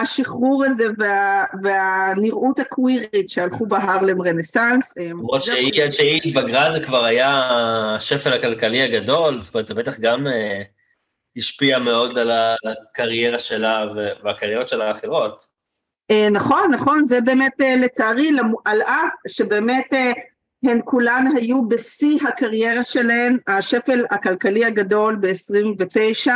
[0.01, 4.93] השחרור הזה וה, והנראות הקווירית שהלכו בהרלם רנסאנס.
[4.97, 7.49] למרות שהיא, עד שהיא התבגרה זה כבר היה
[7.95, 10.61] השפל הכלכלי הגדול, זאת אומרת זה בטח גם אה,
[11.37, 13.85] השפיע מאוד על הקריירה שלה
[14.23, 15.45] והקריירות שלה האחרות.
[16.11, 18.29] אה, נכון, נכון, זה באמת אה, לצערי
[18.65, 19.93] על אף שבאמת
[20.63, 26.31] הן כולן היו בשיא הקריירה שלהן, השפל הכלכלי הגדול ב-29,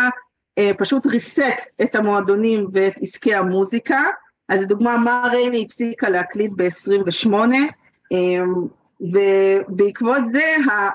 [0.57, 4.01] אה, פשוט ריסק את המועדונים ואת עסקי המוזיקה.
[4.49, 7.33] אז לדוגמה, מה רייני הפסיקה להקליט ב-28,
[8.11, 8.53] אמ,
[9.01, 10.43] ובעקבות זה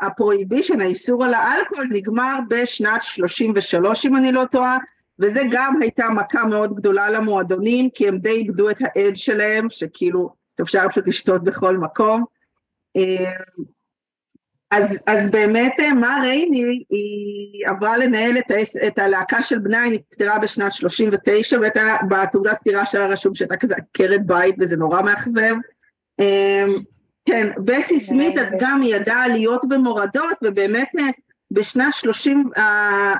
[0.00, 4.78] הפרויבישן, האיסור על האלכוהול, נגמר בשנת 33, אם אני לא טועה,
[5.18, 10.30] וזה גם הייתה מכה מאוד גדולה למועדונים, כי הם די איבדו את העד שלהם, שכאילו
[10.60, 12.24] אפשר פשוט לשתות בכל מקום.
[12.97, 13.64] אמ,
[14.70, 18.53] אז, אז באמת אה, מה רייני, היא עברה לנהל את,
[18.86, 23.74] את הלהקה של בנה, היא נפטרה בשנת 39, והייתה בתעודת פטירה שלה רשום שהייתה כזה
[23.74, 25.55] עקרת בית, וזה נורא מאכזב.
[26.20, 26.74] אמ,
[27.28, 31.05] כן, בסי סמית אז גם היא ידעה להיות במורדות, ובאמת אה,
[31.51, 32.51] בשנת 30,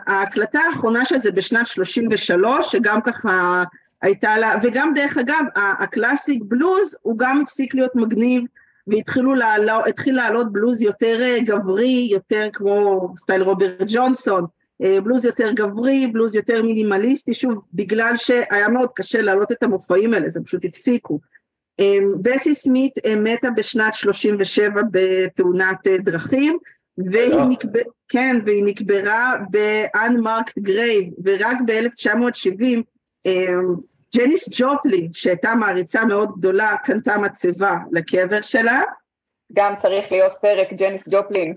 [0.07, 3.65] ההקלטה האחרונה של זה בשנת 33, שגם ככה
[4.03, 8.43] הייתה לה, וגם דרך אגב, הקלאסיק בלוז, הוא גם הפסיק להיות מגניב,
[8.91, 14.45] והתחילו לעלות, התחיל לעלות בלוז יותר אה, גברי, יותר כמו סטייל רוברט ג'ונסון,
[14.83, 20.15] אה, בלוז יותר גברי, בלוז יותר מינימליסטי, שוב, בגלל שהיה מאוד קשה להעלות את המופעים
[20.15, 21.21] האלה, זה פשוט הפסיקו.
[21.81, 26.59] אה, בסי סמית מתה בשנת 37 בתאונת דרכים,
[26.99, 32.83] והיא, נקבר, כן, והיא נקברה ב-unmarked grave, ורק ב-1970
[34.17, 38.81] ג'ניס ג'ופלי, שהייתה מעריצה מאוד גדולה, קנתה מצבה לקבר שלה.
[39.53, 41.55] גם צריך להיות פרק ג'ניס ג'ופלין.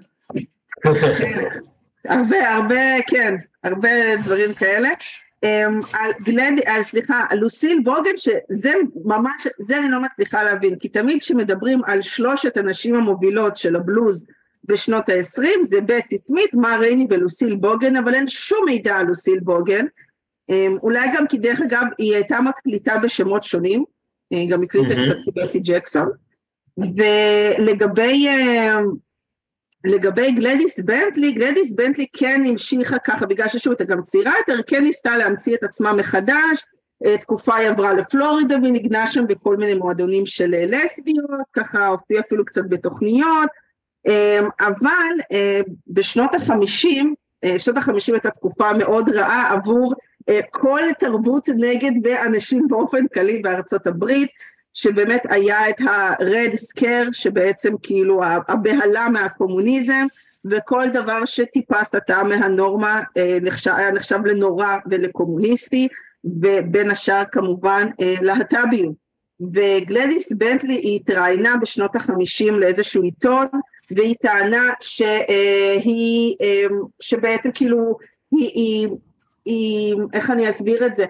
[2.10, 4.90] הרבה, הרבה, כן, הרבה דברים כאלה.
[5.46, 8.72] Um, גלד, uh, סליחה, לוסיל בוגן, שזה
[9.06, 14.26] ממש, זה אני לא מצליחה להבין, כי תמיד כשמדברים על שלושת הנשים המובילות של הבלוז
[14.64, 19.40] בשנות ה-20, זה בטי סמית, מה רייני ולוסיל בוגן, אבל אין שום מידע על לוסיל
[19.40, 19.86] בוגן.
[20.54, 23.84] אמ, אולי גם כי דרך אגב היא הייתה מקליטה בשמות שונים,
[24.30, 26.10] היא גם הקליטה קצת כבסי ג'קסון,
[26.78, 28.86] ולגבי אמ,
[29.86, 34.84] לגבי גלדיס בנטלי, גלדיס בנטלי כן המשיכה ככה, בגלל ששוב הייתה גם צעירה יותר, כן
[34.84, 36.66] ניסתה להמציא את עצמה מחדש,
[37.22, 42.24] תקופה היא עברה לפלורידה והיא נגנה שם בכל מיני מועדונים של אה, לסביות, ככה הופיעה
[42.28, 43.50] אפילו קצת בתוכניות,
[44.08, 49.98] אמ, אבל אה, בשנות החמישים, אה, שנות החמישים הייתה תקופה מאוד רעה עבור אה,
[50.52, 54.30] כל תרבות נגד באנשים באופן כללי בארצות הברית,
[54.74, 60.06] שבאמת היה את ה-red scare, שבעצם כאילו הבהלה מהקומוניזם,
[60.46, 65.88] וכל דבר שטיפה סטה מהנורמה אה, נחשב, היה נחשב לנורא ולקומוניסטי,
[66.26, 69.04] ובין השאר כמובן אה, להט"ביות.
[69.54, 73.46] וגלדיס בנטלי היא התראיינה בשנות החמישים לאיזשהו עיתון,
[73.92, 76.36] והיא טענה שהיא,
[77.00, 77.98] שבעצם כאילו,
[78.32, 78.88] היא, היא
[79.46, 81.06] היא, איך אני אסביר את זה?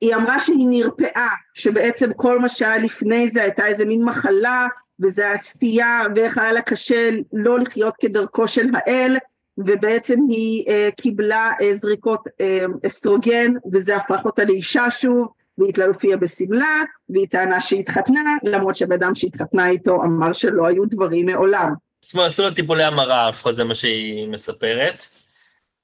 [0.00, 4.66] היא אמרה שהיא נרפאה, שבעצם כל מה שהיה לפני זה הייתה איזה מין מחלה,
[5.00, 9.16] וזה הסטייה, ואיך היה לה קשה לא לחיות כדרכו של האל,
[9.58, 15.84] ובעצם היא אה, קיבלה אה, זריקות אה, אסטרוגן, וזה הפך אותה לאישה שוב, והיא לא
[15.84, 21.26] הופיעה בשמלה, והיא טענה שהיא התחתנה, למרות שבן אדם שהתחתנה איתו אמר שלא היו דברים
[21.26, 21.72] מעולם.
[22.02, 25.06] זאת אומרת, עשו לה טיפולי המרה, לפחות זה מה שהיא מספרת.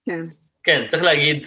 [0.06, 0.26] כן.
[0.62, 1.46] כן, צריך להגיד,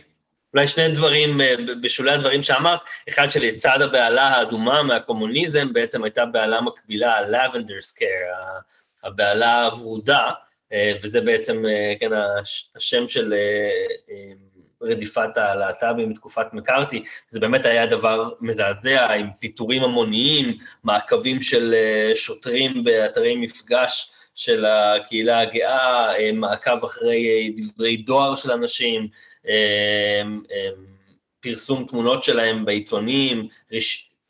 [0.55, 2.79] אולי שני דברים אה, בשולי הדברים שאמרת,
[3.09, 8.61] אחד שלצד הבהלה האדומה מהקומוניזם, בעצם הייתה בהלה מקבילה, ה-Lavender Scare,
[9.03, 10.31] הבהלה הוורודה,
[10.73, 12.09] אה, וזה בעצם, אה, כן,
[12.75, 13.33] השם של
[14.81, 21.75] רדיפת הלהט"בים בתקופת מקארתי, זה באמת היה דבר מזעזע, עם פיטורים המוניים, מעקבים של
[22.15, 29.07] שוטרים באתרי מפגש של הקהילה הגאה, מעקב אחרי דברי דואר של אנשים,
[31.39, 33.47] פרסום תמונות שלהם בעיתונים,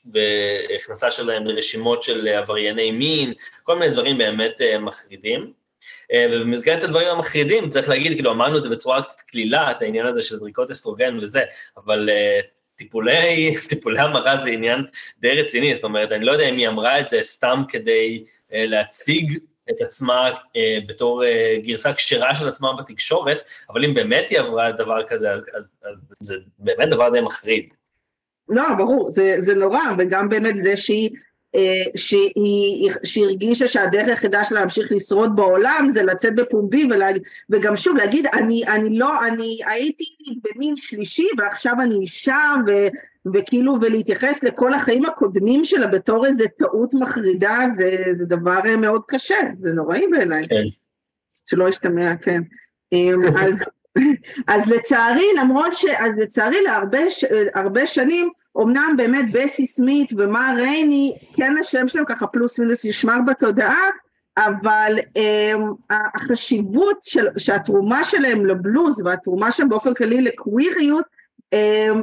[0.06, 5.54] והכנסה שלהם לרשימות של עברייני מין, כל מיני דברים באמת אה, מחרידים.
[6.14, 10.06] אה, ובמסגרת הדברים המחרידים, צריך להגיד, כאילו אמרנו את זה בצורה קצת קלילה, את העניין
[10.06, 11.44] הזה של זריקות אסטרוגן וזה,
[11.78, 12.40] אבל אה,
[12.76, 14.86] טיפולי, טיפולי המרה זה עניין
[15.20, 19.40] די רציני, זאת אומרת, אני לא יודע אם היא אמרה את זה סתם כדי להציג
[19.70, 24.72] את עצמה אה, בתור אה, גרסה כשרה של עצמה בתקשורת, אבל אם באמת היא עברה
[24.72, 27.74] דבר כזה, אז, אז, אז זה באמת דבר די מחריד.
[28.50, 31.10] לא, ברור, זה, זה נורא, וגם באמת זה שהיא,
[31.56, 37.76] אה, שהיא, שהיא הרגישה שהדרך היחידה שלה להמשיך לשרוד בעולם זה לצאת בפומבי ולהגיד, וגם
[37.76, 40.06] שוב להגיד, אני, אני לא, אני הייתי
[40.44, 42.72] במין שלישי ועכשיו אני אישה, ו,
[43.34, 49.38] וכאילו, ולהתייחס לכל החיים הקודמים שלה בתור איזה טעות מחרידה, זה, זה דבר מאוד קשה,
[49.60, 50.48] זה נוראי בעיניי.
[50.48, 50.64] כן.
[51.46, 52.42] שלא ישתמע, כן.
[52.92, 53.64] אמ, אז,
[54.54, 55.86] אז לצערי, למרות ש...
[55.86, 57.96] אז לצערי להרבה ש...
[57.96, 58.30] שנים,
[58.62, 63.90] אמנם באמת בסי סמית ומה רייני, כן השם שלהם ככה פלוס מינוס נשמר בתודעה,
[64.38, 71.06] אבל um, החשיבות של, שהתרומה שלהם לבלוז והתרומה שלהם באופן כללי לקוויריות,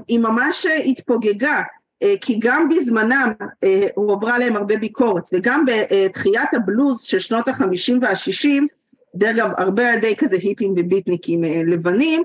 [0.09, 1.63] היא ממש התפוגגה.
[2.05, 7.99] uh, כי גם בזמנם uh, הועברה להם הרבה ביקורת, וגם בתחיית הבלוז של שנות החמישים
[8.03, 8.67] והשישים,
[9.15, 12.23] דרך אגב, הרבה על ידי כזה היפים וביטניקים אה, לבנים,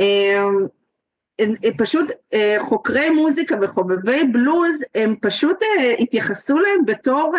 [0.00, 0.42] אה,
[1.38, 5.56] הם פשוט אה, חוקרי מוזיקה וחובבי בלוז, הם פשוט
[5.98, 7.32] התייחסו להם בתור,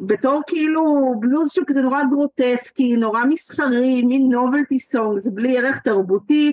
[0.00, 5.78] בתור כאילו בלוז שהוא כזה נורא גרוטסקי, נורא מסחרי, מין נובלטי סונג, זה בלי ערך
[5.78, 6.52] תרבותי,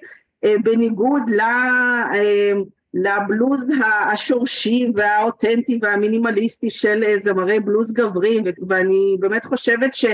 [0.63, 1.41] בניגוד ל...
[2.93, 3.71] לבלוז
[4.11, 10.05] השורשי והאותנטי והמינימליסטי של זמרי בלוז גברים, ואני באמת חושבת ש...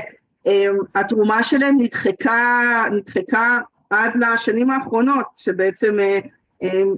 [0.45, 3.59] אמ, התרומה שלהם נדחקה, נדחקה
[3.89, 6.19] עד לשנים האחרונות, שבעצם אה,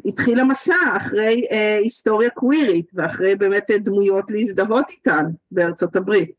[0.05, 6.38] התחיל המסע אחרי אה, היסטוריה קווירית ואחרי באמת דמויות להזדהות איתן בארצות הברית.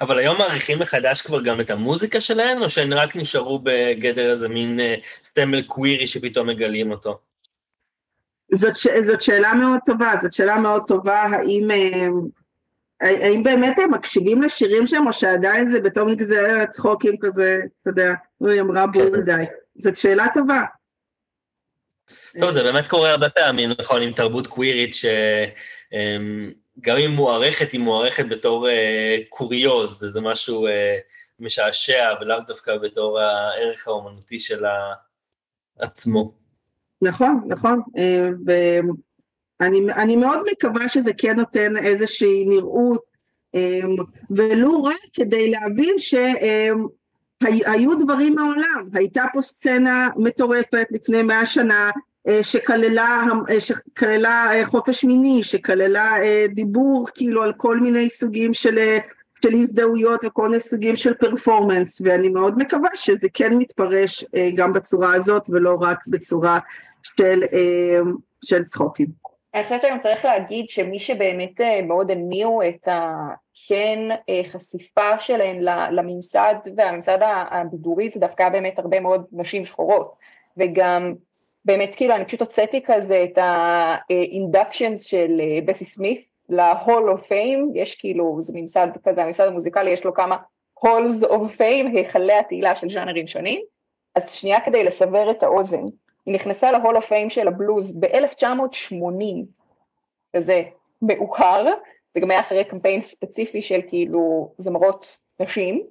[0.00, 4.48] אבל היום מעריכים מחדש כבר גם את המוזיקה שלהן, או שהן רק נשארו בגדר איזה
[4.48, 7.18] מין אה, סטמל קווירי שפתאום מגלים אותו?
[8.54, 11.70] זאת, זאת שאלה מאוד טובה, זאת שאלה מאוד טובה, האם
[13.02, 18.12] האם באמת הם מקשיבים לשירים שלהם, או שעדיין זה בתור נגזרת צחוקים כזה, אתה יודע,
[18.40, 19.10] היא אמרה כן.
[19.10, 19.44] בול די.
[19.78, 20.62] זאת שאלה טובה.
[22.40, 24.94] טוב, זה באמת קורה הרבה פעמים, נכון, עם תרבות קווירית,
[26.80, 30.98] שגם אם מוערכת, היא מוערכת בתור אה, קוריוז, זה משהו אה,
[31.40, 34.64] משעשע, ולאו דווקא בתור הערך האומנותי של
[35.78, 36.32] עצמו.
[37.02, 38.80] נכון, נכון, אה,
[39.60, 43.12] אני, אני מאוד מקווה שזה כן נותן איזושהי נראות,
[43.54, 43.96] אמ,
[44.30, 52.00] ולו רק כדי להבין שהיו דברים מעולם, הייתה פה סצנה מטורפת לפני מאה שנה, אה,
[52.42, 56.14] שכללה, אה, שכללה אה, חופש מיני, שכללה
[56.48, 58.78] דיבור כאילו על כל מיני סוגים של,
[59.42, 65.14] של הזדהויות וכל מיני סוגים של פרפורמנס, ואני מאוד מקווה שזה כן מתפרש גם בצורה
[65.14, 66.58] הזאת ולא רק בצורה
[67.02, 67.42] של,
[68.44, 69.22] של צחוקים.
[69.54, 73.98] אני חושבת שגם צריך להגיד שמי שבאמת אה, מאוד הניעו את הכן
[74.28, 75.56] אה, חשיפה שלהן
[75.90, 77.18] לממסד והממסד
[77.50, 80.14] הבידורי זה דווקא באמת הרבה מאוד נשים שחורות
[80.56, 81.14] וגם
[81.64, 86.92] באמת כאילו אני פשוט הוצאתי כזה את ה inductions של אה, בסי סמית ל Hall
[86.92, 90.36] of Fame, יש כאילו, זה ממסד כזה, הממסד המוזיקלי יש לו כמה
[90.74, 93.60] Halls of Fame, היכלי התהילה של ז'אנרים שונים,
[94.14, 95.84] אז שנייה כדי לסבר את האוזן,
[96.26, 99.24] היא נכנסה ל Hall of Fame של הבלוז ב-1980,
[100.36, 100.62] וזה
[101.02, 101.66] מאוחר,
[102.14, 105.82] זה גם היה אחרי קמפיין ספציפי של כאילו זמרות נשים,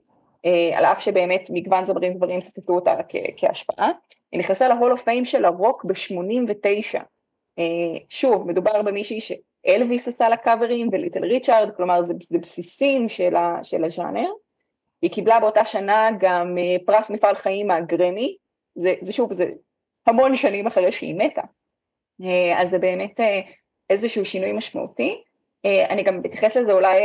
[0.46, 2.96] אה, על אף שבאמת מגוון זמרים גברים ציטטו אותה
[3.38, 3.90] כהשפעה,
[4.32, 7.00] היא נכנסה ל Hall of Fame של הרוק ב-89.
[7.60, 13.36] אה, שוב, מדובר במישהי שאלוויס עשה לה קאברים וליטל ריצ'ארד, כלומר זה, זה בסיסים של,
[13.36, 14.30] ה, של הז'אנר.
[15.02, 18.38] היא קיבלה באותה שנה גם אה, פרס מפעל חיים מהגרמי,
[18.76, 19.46] זה, זה שוב, זה
[20.08, 21.42] המון שנים אחרי שהיא מתה.
[22.24, 23.20] אה, אז זה באמת
[23.90, 25.24] איזשהו שינוי משמעותי.
[25.90, 26.98] אני גם מתייחס לזה אולי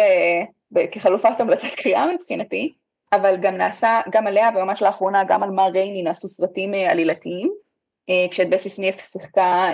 [0.93, 2.75] כחלופת המלצת קריאה מבחינתי,
[3.13, 7.53] אבל גם נעשה, גם עליה וממש לאחרונה, גם על מה רייני נעשו סרטים עלילתיים,
[8.31, 9.73] כשאת בסי סניף שיחקה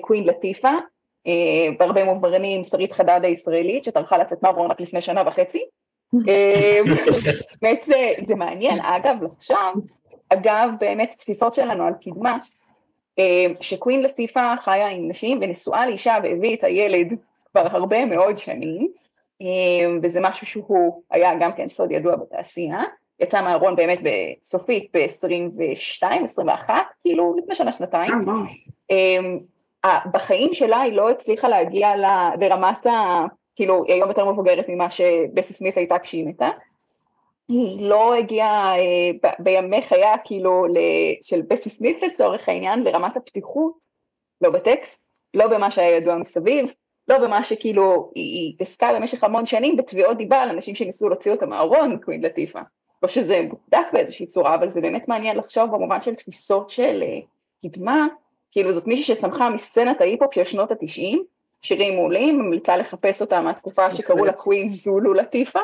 [0.00, 0.70] קווין לטיפה,
[1.78, 5.64] בהרבה מובנים שרית חדד הישראלית, שטרחה לצאת מהארון רק לפני שנה וחצי.
[7.62, 9.72] באמת זה, זה מעניין, אגב, עכשיו,
[10.28, 12.38] אגב, באמת תפיסות שלנו על קדמה,
[13.60, 17.08] שקווין לטיפה חיה עם נשים ונשואה לאישה והביא את הילד
[17.50, 18.92] כבר הרבה מאוד שנים,
[20.02, 22.82] וזה משהו שהוא היה גם כן סוד ידוע בתעשייה,
[23.20, 28.12] יצא מהארון באמת בסופית ב-22, 21, כאילו לפני שנה שנתיים.
[30.12, 31.96] בחיים שלה היא לא הצליחה להגיע
[32.40, 33.24] לרמת ה...
[33.56, 36.48] כאילו, היא היום יותר מבוגרת ממה שבסי סמית הייתה כשהיא מתה.
[37.48, 40.66] היא לא הגיעה אה, בימי חייה, כאילו,
[41.22, 43.74] של בסי סמית לצורך העניין, לרמת הפתיחות,
[44.40, 45.02] לא בטקסט,
[45.34, 46.72] לא במה שהיה ידוע מסביב,
[47.08, 51.46] לא במה שכאילו היא עסקה במשך המון שנים בתביעות דיבה על אנשים שניסו להוציא אותה
[51.46, 52.60] מהארון, קווין לטיפה.
[53.02, 57.68] לא שזה מוצדק באיזושהי צורה, אבל זה באמת מעניין לחשוב במובן של תפיסות של uh,
[57.68, 58.06] קדמה,
[58.50, 61.24] כאילו זאת מישהי שצמחה מסצנת ההיפ-הופ של שנות התשעים,
[61.62, 65.60] שירים מעולים, ממליצה לחפש אותה מהתקופה שקראו לה קווין זולו לטיפה,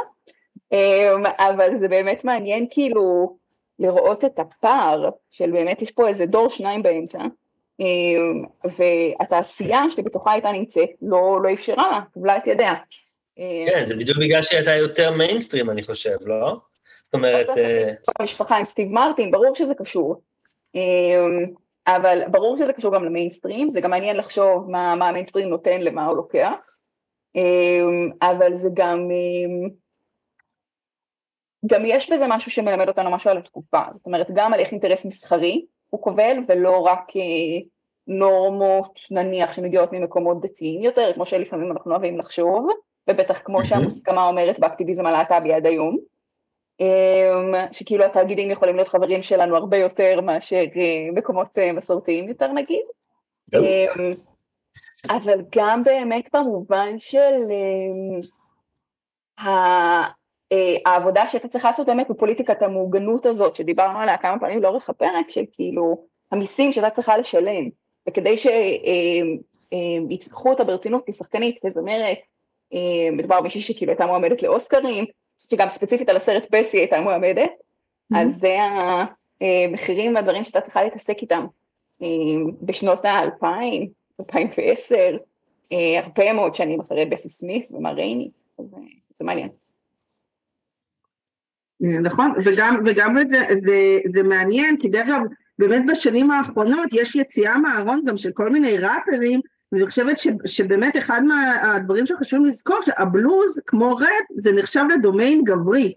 [0.75, 3.37] um, אבל זה באמת מעניין כאילו
[3.79, 7.19] לראות את הפער של באמת יש פה איזה דור שניים באמצע,
[8.65, 12.75] והתעשייה שבתוכה הייתה נמצאת לא, לא אפשרה לה, כבלה את ידיה.
[13.67, 16.57] כן, זה בדיוק בגלל שהיא הייתה יותר מיינסטרים, אני חושב, לא?
[17.03, 17.47] זאת אומרת...
[18.19, 20.23] המשפחה עם סטיב מרטין, ברור שזה קשור.
[21.87, 26.07] אבל ברור שזה קשור גם למיינסטרים, זה גם מעניין לחשוב מה, מה המיינסטרים נותן למה
[26.07, 26.77] הוא לוקח,
[28.23, 29.09] אבל זה גם,
[31.67, 35.05] גם יש בזה משהו שמלמד אותנו משהו על התקופה, זאת אומרת גם על איך אינטרס
[35.05, 37.13] מסחרי הוא קובל ולא רק
[38.07, 42.69] נורמות נניח שמגיעות ממקומות דתיים יותר, כמו שלפעמים אנחנו אוהבים לחשוב,
[43.11, 45.99] ובטח כמו שהמוסכמה אומרת באקטיביזם הלהט"בי עד היום.
[46.81, 52.53] אמ, שכאילו התאגידים יכולים להיות חברים שלנו הרבה יותר מאשר אה, מקומות אה, מסורתיים יותר
[52.53, 52.85] נגיד.
[53.55, 54.13] אמ,
[55.09, 58.21] אבל גם באמת במובן של אמ,
[59.39, 60.09] אה,
[60.87, 65.45] העבודה שאתה צריך לעשות באמת בפוליטיקת המעוגנות הזאת, שדיברנו עליה כמה פעמים לאורך הפרק, של
[65.53, 67.69] כאילו המיסים שאתה צריכה לשלם,
[68.09, 68.35] וכדי
[70.09, 72.19] שיתקחו אותה ברצינות כשחקנית, כזמרת,
[73.13, 75.05] מדובר במישהי שכאילו הייתה מועמדת לאוסקרים,
[75.39, 78.19] שגם ספציפית על הסרט פסי הייתה מועמדת, mm-hmm.
[78.19, 78.57] אז זה
[79.41, 81.47] המחירים והדברים שאתה צריכה להתעסק איתם
[82.03, 82.07] אה,
[82.63, 83.89] בשנות האלפיים,
[84.21, 85.17] 2010,
[85.73, 88.79] אה, הרבה מאוד שנים אחרי בסי סמית ומר רייני, אז אה,
[89.15, 89.49] זה מעניין.
[91.81, 95.21] נכון, וגם, וגם זה, זה, זה מעניין, כי דרך אגב,
[95.59, 99.41] באמת בשנים האחרונות יש יציאה מהארון גם של כל מיני ראפרים,
[99.73, 105.93] ואני חושבת ש, שבאמת אחד מהדברים שחשובים לזכור, שהבלוז, כמו ראפ, זה נחשב לדומיין גברי.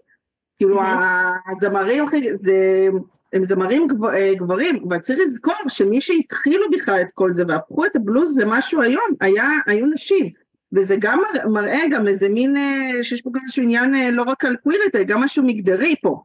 [0.58, 1.52] כאילו mm-hmm.
[1.56, 2.04] הזמרים,
[2.38, 2.88] זה,
[3.32, 7.84] הם זמרים גב, אה, גברים, אבל צריך לזכור שמי שהתחילו בכלל את כל זה והפכו
[7.84, 10.41] את הבלוז למשהו היום, היה, היו נשים.
[10.72, 14.44] וזה גם מראה גם איזה מין, אה, שיש פה גם איזשהו עניין אה, לא רק
[14.44, 16.22] על קווירית, אלא גם משהו מגדרי פה.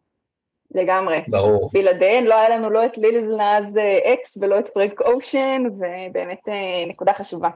[0.75, 1.23] לגמרי.
[1.27, 1.69] ברור.
[1.73, 3.79] בלעדיהן לא היה לנו לא את ליליז נאז
[4.13, 7.49] אקס ולא את פרנק אושן, ובאמת אה, נקודה חשובה.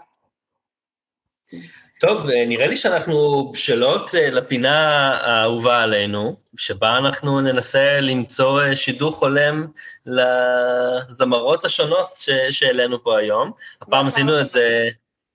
[2.00, 9.68] טוב, אה, נראה לי שאנחנו בשלות לפינה האהובה עלינו, שבה אנחנו ננסה למצוא שידוך הולם
[10.06, 12.18] לזמרות השונות
[12.50, 13.52] שהעלינו פה היום.
[13.82, 14.90] הפעם עשינו את זה...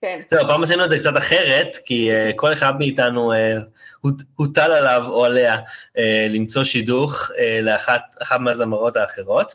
[0.07, 0.21] כן.
[0.31, 3.33] זהו, הפעם עשינו את זה קצת אחרת, כי כל אחד מאיתנו
[4.37, 5.57] הוטל עליו או עליה
[5.99, 8.03] אה, למצוא שידוך אה, לאחת
[8.41, 9.53] מהזמרות האחרות.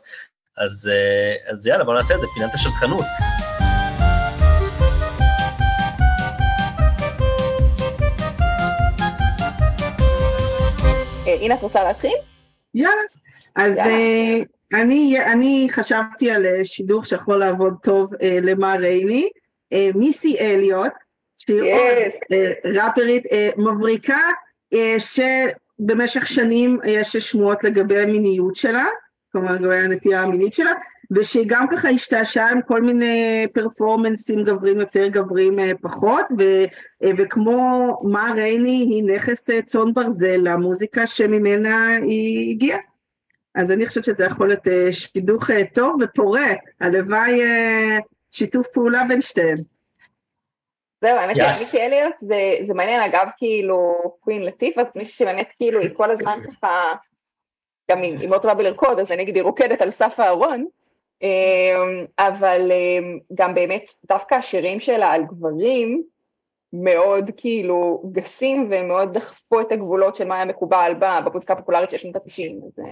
[0.56, 3.06] אז, אה, אז יאללה, בואו נעשה את זה, פינת השטחנות.
[11.26, 12.16] הנה, את רוצה להתחיל?
[12.74, 12.94] יאללה.
[13.56, 14.44] אז יאללה.
[14.74, 18.10] אני, אני חשבתי על שידוך שיכול לעבוד טוב
[18.42, 19.28] למר רייני,
[19.94, 20.92] מיסי אליוט,
[21.38, 22.34] שהיא yes.
[22.34, 23.24] עוד ראפרית
[23.56, 24.20] מבריקה,
[24.74, 28.84] אה, שבמשך שנים יש שמועות לגבי המיניות שלה,
[29.32, 30.72] כלומר לגבי הנטייה המינית שלה,
[31.10, 36.42] ושהיא גם ככה השתעשעה עם כל מיני פרפורמנסים גברים יותר, גברים אה, פחות, ו,
[37.04, 42.78] אה, וכמו מה רייני היא נכס צאן ברזל למוזיקה שממנה היא הגיעה.
[43.54, 47.40] אז אני חושבת שזה יכול להיות שידוך טוב ופורה, הלוואי
[48.32, 49.56] שיתוף פעולה בין שתיהם.
[51.00, 55.94] זהו, האמת שמיקי אליוט זה, זה מעניין, אגב, כאילו, קווין לטיפה, מישהי שבאמת כאילו היא
[55.94, 56.92] כל הזמן ככה,
[57.90, 60.66] גם אם היא לא טובה בלרקוד, אז אני אגיד היא רוקדת על סף הארון,
[61.22, 66.02] אמ, אבל אמ, גם באמת, דווקא השירים שלה על גברים,
[66.72, 70.92] מאוד כאילו גסים ומאוד דחפו את הגבולות של מה היה מקובל
[71.24, 72.82] במוזיקה הפופולרית של שנות ה-90, זו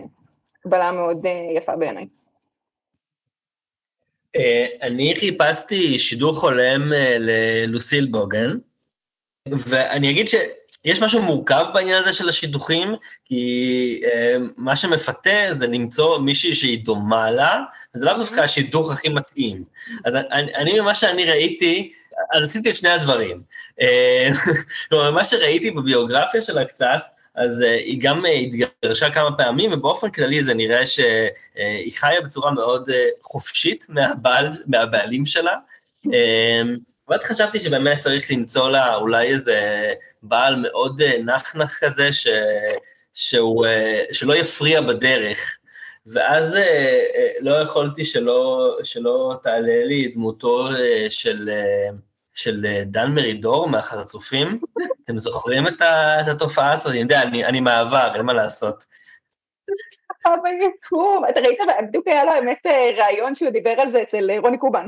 [0.61, 2.07] קבלה מאוד אה, יפה בעיניי.
[4.37, 8.57] אה, אני חיפשתי שידור חולם אה, ללוסיל בוגן,
[9.49, 10.35] ואני אגיד ש...
[10.85, 16.85] יש משהו מורכב בעניין הזה של השידוכים, כי אה, מה שמפתה זה למצוא מישהי שהיא
[16.85, 17.63] דומה לה,
[17.95, 19.65] וזה לאו דווקא השידוך הכי מתאים.
[20.05, 21.93] אז אני, אני ממה שאני ראיתי,
[22.33, 23.43] אז עשיתי את שני הדברים.
[24.89, 27.01] כלומר, מה שראיתי בביוגרפיה שלה קצת,
[27.41, 32.21] אז uh, היא גם uh, התגרשה כמה פעמים, ובאופן כללי זה נראה שהיא uh, חיה
[32.21, 32.91] בצורה מאוד
[33.23, 35.57] חופשית מהבעל, מהבעלים שלה.
[37.09, 42.27] ואז חשבתי שבאמת צריך למצוא לה אולי איזה בעל מאוד נחנך כזה, ש,
[43.15, 43.67] שהוא,
[44.13, 45.59] שלא יפריע בדרך.
[46.07, 46.59] ואז
[47.41, 50.69] לא יכולתי שלא, שלא תעלה לי דמותו
[51.09, 51.51] של...
[52.35, 54.61] של אה, דן מרידור מהחרצופים.
[55.05, 55.83] אתם זוכרים את,
[56.31, 56.91] התופעה הזאת?
[56.91, 58.85] אני יודע, אני, אני מעבר, אין מה לעשות.
[60.25, 61.59] אבל יקום, אתה ראית,
[61.89, 64.87] בדיוק היה לו האמת אה, ראיון שהוא דיבר על זה אצל אה, רוני קובן.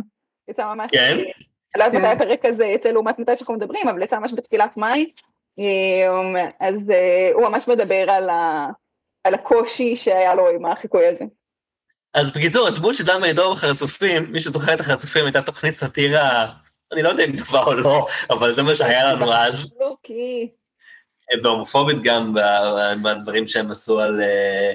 [0.49, 0.90] יצא ממש...
[0.90, 1.18] כן.
[1.74, 2.16] אני לא יודעת מתי כן.
[2.16, 5.11] הפרק הזה יצא לעומת מתי שאנחנו מדברים, אבל יצא ממש בתחילת מאי.
[6.61, 6.93] אז
[7.34, 8.68] הוא ממש מדבר על, ה,
[9.24, 11.24] על הקושי שהיה לו עם החיקוי הזה.
[12.14, 16.53] אז בקיצור, הדמות של דן מרידור בחרצופים, מי שזוכר את החרצופים, הייתה תוכנית סאטירה
[16.93, 19.70] אני לא יודע אם טובה או לא, אבל זה מה שהיה לנו אז.
[21.43, 22.34] והומופובית גם
[23.03, 24.72] בדברים שהם עשו על, אה,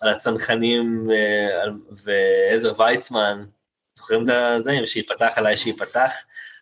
[0.00, 3.44] על הצנחנים אה, ועזר ויצמן,
[3.94, 4.72] זוכרים את זה?
[4.86, 6.12] שיפתח עליי שיפתח?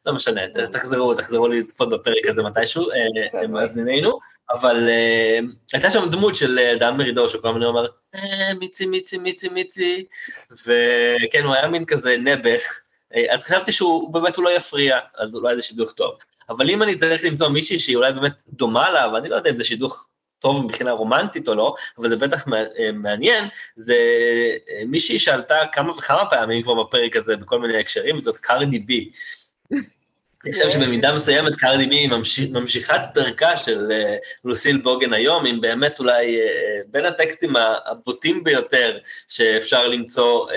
[0.07, 0.41] לא משנה,
[0.73, 4.19] תחזרו, תחזרו לצפות בפרק הזה מתישהו, אה, מאזיננו,
[4.51, 4.89] אבל
[5.73, 7.87] הייתה שם דמות של דן מרידור, שכל הזמן אומר,
[8.59, 10.05] מיצי, מיצי, מיצי, מיצי,
[10.51, 12.81] וכן, הוא היה מין כזה נעבך.
[13.15, 16.15] אה, אז חשבתי שהוא באמת הוא לא יפריע, אז אולי זה שידוך טוב.
[16.49, 19.57] אבל אם אני צריך למצוא מישהי שהיא אולי באמת דומה לה, ואני לא יודע אם
[19.57, 20.07] זה שידוך
[20.39, 23.45] טוב מבחינה רומנטית או לא, אבל זה בטח אה, מעניין,
[23.77, 23.97] זה
[24.71, 29.11] אה, מישהי שעלתה כמה וכמה פעמים כבר בפרק הזה בכל מיני הקשרים, וזאת קרדי בי.
[30.45, 32.09] אני חושב שבמידה מסוימת קרדי בי
[32.51, 33.93] ממשיכת דרכה של
[34.45, 36.39] לוסיל בוגן היום, אם באמת אולי
[36.87, 37.55] בין הטקסטים
[37.87, 38.99] הבוטים ביותר
[39.29, 40.49] שאפשר למצוא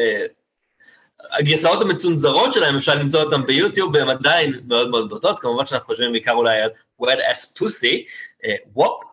[1.32, 6.12] הגרסאות המצונזרות שלהם, אפשר למצוא אותם ביוטיוב, והן עדיין מאוד מאוד בוטות, כמובן שאנחנו חושבים
[6.12, 6.70] בעיקר אולי על
[7.02, 7.98] wet ass pussy,
[8.76, 9.04] וופ,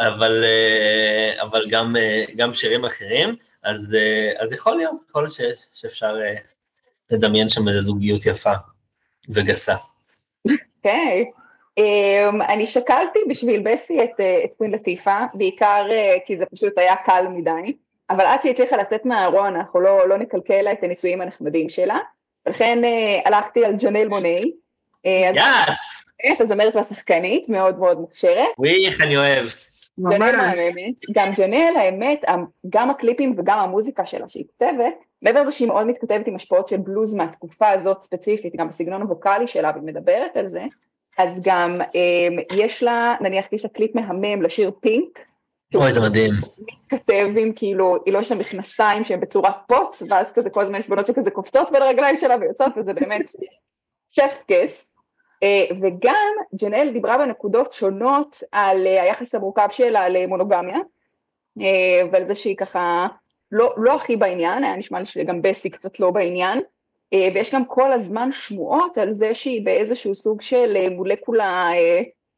[0.00, 3.96] אה, אבל, אה, אבל גם, אה, גם שירים אחרים, אז,
[4.38, 5.34] אז יכול להיות, יכול להיות
[5.74, 6.16] שאפשר
[7.10, 8.52] לדמיין שם איזו זוגיות יפה
[9.34, 9.74] וגסה.
[10.46, 11.24] אוקיי.
[11.24, 11.42] Okay.
[11.80, 15.86] Um, אני שקלתי בשביל בסי את, את קווין לטיפה, בעיקר
[16.26, 17.72] כי זה פשוט היה קל מדי.
[18.10, 21.98] אבל עד שהיא הצליחה לצאת מהארון, אנחנו לא, לא נקלקל לה את הנישואים הנחמדים שלה,
[22.46, 24.52] ולכן אה, הלכתי על ג'נל מוני.
[25.06, 26.04] אה, יאס!
[26.32, 28.48] את הזמרת והשחקנית, מאוד מאוד מוכשרת.
[28.58, 29.46] וואי, איך אני אוהב.
[29.98, 30.58] ממש.
[31.12, 32.24] גם ג'נל, האמת,
[32.68, 36.76] גם הקליפים וגם המוזיקה שלה שהיא כותבת, מעבר לזה שהיא מאוד מתכתבת עם השפעות של
[36.76, 40.64] בלוז מהתקופה הזאת ספציפית, גם בסגנון הווקאלי שלה, והיא מדברת על זה,
[41.18, 45.18] אז גם אה, יש לה, נניח יש לה קליפ מהמם לשיר פינק,
[45.74, 46.32] אוי, זה מדהים.
[46.58, 50.88] מתכתב עם כאילו, היא לא לה מכנסיים שהם בצורת פוט, ואז כזה כל הזמן יש
[50.88, 53.30] בנות שכזה קופצות בין הרגליים שלה ויוצאות, וזה באמת
[54.08, 54.92] שפס קס.
[55.42, 60.78] אה, וגם ג'נאל דיברה בנקודות שונות על אה, היחס המורכב שלה למונוגמיה,
[61.60, 63.06] אה, ועל זה שהיא ככה
[63.52, 66.60] לא, לא הכי בעניין, היה נשמע לי שגם בסי קצת לא בעניין,
[67.34, 71.70] ויש גם כל הזמן שמועות על זה שהיא באיזשהו סוג של מולקולה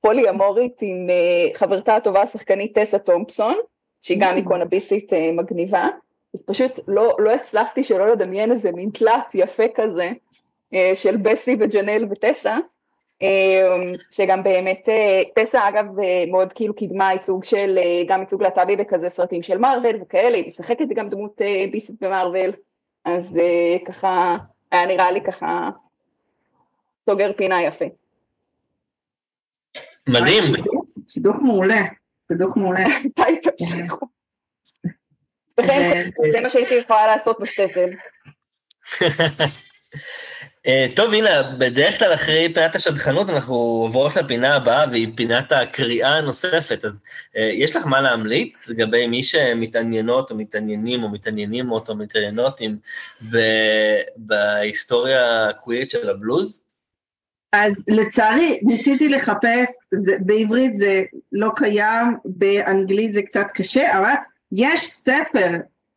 [0.04, 3.54] פולי אמורית עם uh, חברתה הטובה השחקנית טסה תומפסון,
[4.02, 5.88] שהיא גם איקונה ביסית uh, מגניבה,
[6.34, 10.10] אז פשוט לא, לא הצלחתי שלא לדמיין איזה מין תלת יפה כזה
[10.74, 12.56] uh, של בסי וג'נל וטסה,
[14.10, 14.88] שגם באמת,
[15.34, 15.84] טסה אגב
[16.30, 20.88] מאוד כאילו קידמה ייצוג של, גם ייצוג להט"בי בכזה סרטים של מארוול וכאלה, היא משחקת
[20.94, 21.40] גם דמות
[21.70, 22.52] ביסית במארוול,
[23.04, 23.38] אז
[23.84, 24.36] ככה,
[24.72, 25.70] היה נראה לי ככה
[27.06, 27.84] סוגר פינה יפה.
[30.08, 30.42] מדהים.
[31.08, 31.82] שידוך מעולה,
[32.28, 32.84] שידוך מעולה.
[33.04, 34.06] מתי תמשיכו?
[36.32, 37.90] זה מה שהייתי יכולה לעשות בשטפל.
[40.66, 46.14] אה, טוב, הנה, בדרך כלל אחרי פינת השדכנות אנחנו עוברות לפינה הבאה, והיא פינת הקריאה
[46.14, 46.84] הנוספת.
[46.84, 47.02] אז
[47.36, 52.76] אה, יש לך מה להמליץ לגבי מי שמתעניינות או מתעניינים או מתעניינים או מתעניינות עם
[54.16, 56.64] בהיסטוריה הקווירית של הבלוז?
[57.56, 61.02] אז לצערי ניסיתי לחפש, זה, בעברית זה
[61.32, 64.12] לא קיים, באנגלית זה קצת קשה, אבל
[64.52, 65.50] יש ספר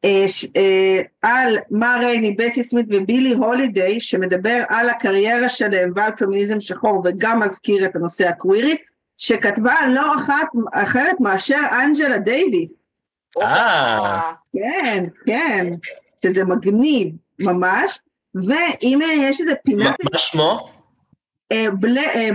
[0.05, 6.12] אה, ש, אה, על מה רייני, בסי סמית ובילי הולידיי, שמדבר על הקריירה שלהם ועל
[6.18, 8.76] פמיניזם שחור וגם מזכיר את הנושא הקווירי,
[9.18, 12.86] שכתבה לא אחת אחרת מאשר אנג'לה דייוויס.
[13.41, 14.32] אה.
[14.53, 15.68] כן, כן,
[16.26, 17.99] שזה מגניב ממש,
[18.36, 19.91] ואם יש איזה פינה...
[20.14, 20.76] מה שמו?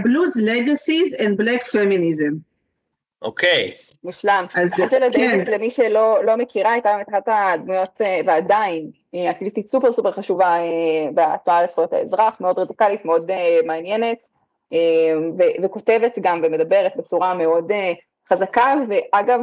[0.02, 2.34] בלוז לגאסיס and black feminism.
[3.22, 3.72] אוקיי.
[4.04, 4.46] מושלם.
[4.54, 5.10] אז אנג'לה כן.
[5.10, 8.90] דייוויס, למי שלא לא מכירה, הייתה באמת אחת הדמויות, אה, ועדיין,
[9.30, 10.56] אקטיביסטית סופר סופר חשובה
[11.14, 13.30] בתנועה לזכויות האזרח, מאוד רדיקלית, מאוד
[13.66, 14.28] מעניינת,
[15.62, 17.72] וכותבת גם ומדברת בצורה מאוד
[18.32, 19.40] חזקה, ואגב,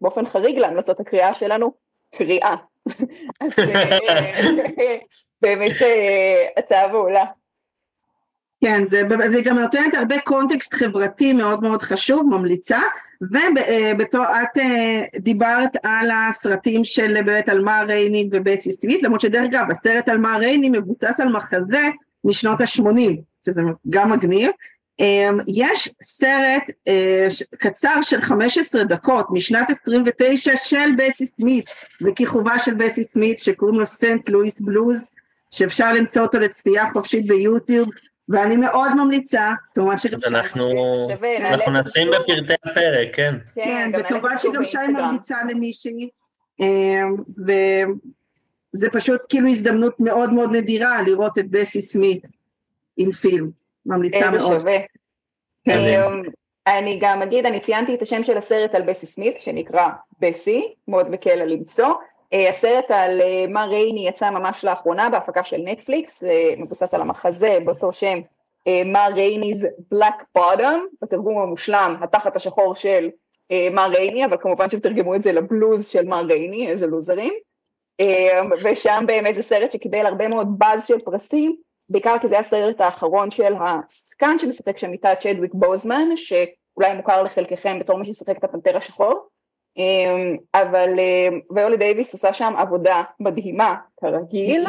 [0.00, 1.72] באופן חריג להמלצות הקריאה שלנו,
[2.14, 2.54] קריאה.
[3.40, 3.52] אז
[5.42, 5.76] באמת
[6.56, 7.24] הצעה מעולה.
[8.64, 12.78] כן, זה, זה גם נותנת הרבה קונטקסט חברתי מאוד מאוד חשוב, ממליצה,
[13.20, 19.44] ובתור את אה, דיברת על הסרטים של באמת על מה רייני ובצי סמית, למרות שדרך
[19.44, 21.88] אגב, הסרט על מה רייני מבוסס על מחזה
[22.24, 23.10] משנות ה-80,
[23.46, 24.50] שזה גם מגניב.
[25.00, 31.64] אמ, יש סרט אה, קצר של 15 דקות משנת 29 של בצי סמית,
[32.06, 35.08] וכיכובה של בצי סמית, שקוראים לו סנט לואיס בלוז,
[35.50, 37.88] שאפשר למצוא אותו לצפייה חופשית ביוטיוב,
[38.28, 40.26] ואני מאוד ממליצה, כמובן שגם שי...
[40.26, 40.68] אנחנו
[41.40, 43.34] אנחנו נשים בפרטי הפרק, כן.
[43.54, 46.08] כן, וכמובן שגם שי ממליצה למישהי,
[46.60, 47.16] אמ,
[47.46, 52.26] וזה פשוט כאילו הזדמנות מאוד מאוד נדירה לראות את בסי סמית
[52.96, 53.50] עם פילם,
[53.86, 54.34] ממליצה מאוד.
[54.34, 54.76] איזה שווה.
[55.68, 56.22] אמ,
[56.66, 59.88] אני גם אגיד, אני ציינתי את השם של הסרט על בסי סמית, שנקרא
[60.20, 61.92] בסי, מאוד מקל על למצוא.
[62.32, 66.24] אה, הסרט על אה, מה רייני יצא ממש לאחרונה בהפקה של נטפליקס,
[66.58, 68.20] מבוסס על המחזה באותו שם,
[68.66, 69.64] אה, מה רייני's
[69.94, 73.10] Black Bottom, בתרגום המושלם, התחת השחור של
[73.72, 77.32] מה רייני, אבל כמובן שהם תרגמו את זה לבלוז של מה רייני, איזה לוזרים.
[78.64, 81.56] ושם באמת זה סרט שקיבל הרבה מאוד באז של פרסים,
[81.88, 87.22] בעיקר כי זה היה הסרט האחרון של השחקן שמשחק שם איתה צ'דוויק בוזמן, שאולי מוכר
[87.22, 89.28] לחלקכם בתור מי ששיחק את הפנתר השחור.
[89.76, 94.66] אמ, אבל אמ, ויולה דייוויס עושה שם עבודה מדהימה כרגיל,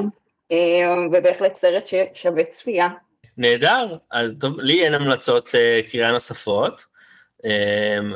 [0.51, 2.89] אמ, ובהחלט סרט ששווה צפייה.
[3.37, 6.85] נהדר, אז טוב, לי אין המלצות uh, קריאה נוספות,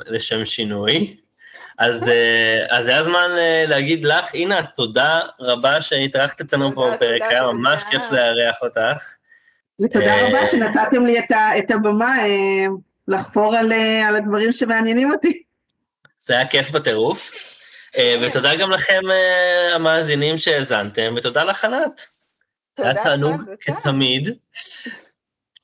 [0.05, 1.13] לשם שינוי.
[1.77, 2.11] אז,
[2.69, 7.83] אז זה הזמן uh, להגיד לך, הנה, תודה רבה שהתארחת אצלנו פה בפרק, היה ממש
[7.83, 9.15] כיף לארח אותך.
[9.79, 11.19] ותודה רבה שנתתם לי
[11.59, 12.15] את, הבמה
[13.07, 13.71] לחפור על,
[14.07, 15.45] על הדברים שמעניינים אותי.
[16.26, 17.32] זה היה כיף בטירוף.
[17.97, 22.07] אה, ותודה גם לכם, אה, המאזינים שהאזנתם, ותודה לך, ענת.
[22.78, 24.30] היה תענוג כתמיד.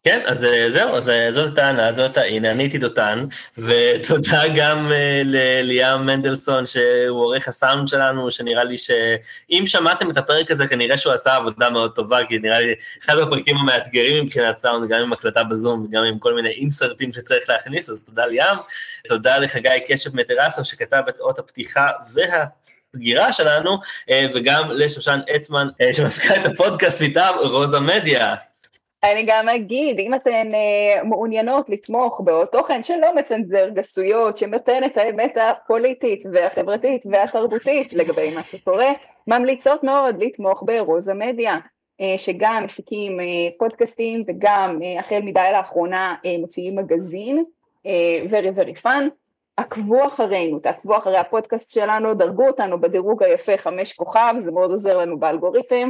[0.04, 3.26] כן, אז אה, זהו, אז אה, זאת ענת, זאת הנה, אני הייתי דותן,
[3.58, 4.94] ותודה גם uh,
[5.26, 11.14] לליאם מנדלסון, שהוא עורך הסאונד שלנו, שנראה לי שאם שמעתם את הפרק הזה, כנראה שהוא
[11.14, 15.44] עשה עבודה מאוד טובה, כי נראה לי אחד הפרקים המאתגרים מבחינת סאונד, גם עם הקלטה
[15.44, 18.58] בזום, גם עם כל מיני אינסרטים שצריך להכניס, אז תודה ליאם.
[19.08, 22.46] תודה לחגי קשב מטרסו, שכתב את אות הפתיחה וה...
[22.96, 23.80] סגירה שלנו,
[24.34, 28.36] וגם לשושן אצמן, שמפקה את הפודקאסט מטעם רוזה מדיה.
[29.04, 34.98] אני גם אגיד, אם אתן אה, מעוניינות לתמוך בעוד תוכן שלא מצנזר גסויות, שנותן את
[34.98, 38.92] האמת הפוליטית והחברתית והתרבותית לגבי מה שקורה,
[39.28, 41.58] ממליצות מאוד לתמוך ברוזה מדיה,
[42.02, 43.26] אה, שגם מפיקים אה,
[43.58, 47.44] פודקאסטים וגם החל מדי לאחרונה מוציאים מגזין,
[48.30, 49.08] very very fun.
[49.58, 54.98] עקבו אחרינו, תעקבו אחרי הפודקאסט שלנו, דרגו אותנו בדירוג היפה חמש כוכב, זה מאוד עוזר
[54.98, 55.90] לנו באלגוריתם.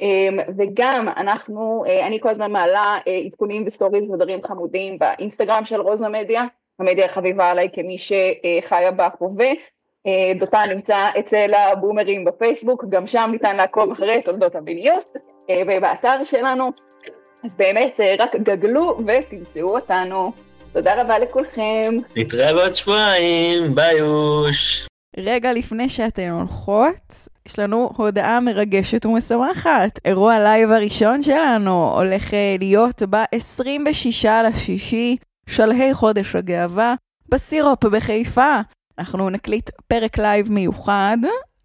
[0.00, 5.80] אמ, וגם אנחנו, אה, אני כל הזמן מעלה אה, עדכונים וסטוריז ודברים חמודים באינסטגרם של
[5.80, 6.44] רוז המדיה,
[6.78, 9.50] המדיה החביבה עליי כמי שחיה בהווה.
[10.06, 15.10] אה, דותן נמצא אצל הבומרים בפייסבוק, גם שם ניתן לעקוב אחרי תולדות המיניות,
[15.66, 16.70] ובאתר שלנו,
[17.44, 20.32] אז באמת רק גגלו ותמצאו אותנו.
[20.72, 21.96] תודה רבה לכולכם.
[22.16, 24.86] נתראה בעוד שבועיים, ביוש.
[25.16, 29.98] רגע לפני שאתן הולכות, יש לנו הודעה מרגשת ומשמחת.
[30.04, 35.16] אירוע לייב הראשון שלנו הולך אה, להיות ב-26 לשישי,
[35.46, 36.94] שלהי חודש הגאווה,
[37.28, 38.60] בסירופ בחיפה.
[38.98, 41.16] אנחנו נקליט פרק לייב מיוחד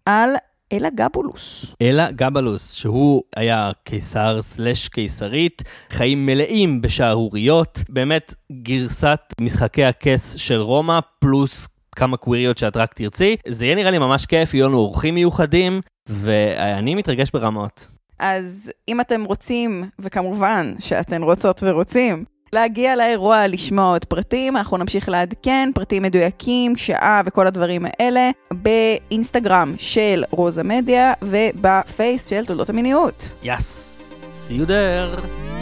[0.06, 0.30] על
[0.72, 1.74] אלה גבולוס.
[1.82, 10.60] אלה גבולוס, שהוא היה קיסר סלש קיסרית, חיים מלאים בשערוריות, באמת גרסת משחקי הכס של
[10.60, 13.36] רומא, פלוס כמה קוויריות שאת רק תרצי.
[13.48, 17.86] זה יהיה נראה לי ממש כיף, יהיו לנו אורחים מיוחדים, ואני מתרגש ברמות.
[18.18, 25.08] אז אם אתם רוצים, וכמובן שאתן רוצות ורוצים, להגיע לאירוע, לשמוע עוד פרטים, אנחנו נמשיך
[25.08, 33.32] לעדכן, פרטים מדויקים, שעה וכל הדברים האלה, באינסטגרם של רוזה מדיה ובפייס של תולדות המיניות.
[33.42, 34.34] יס, yes.
[34.34, 35.55] see you there.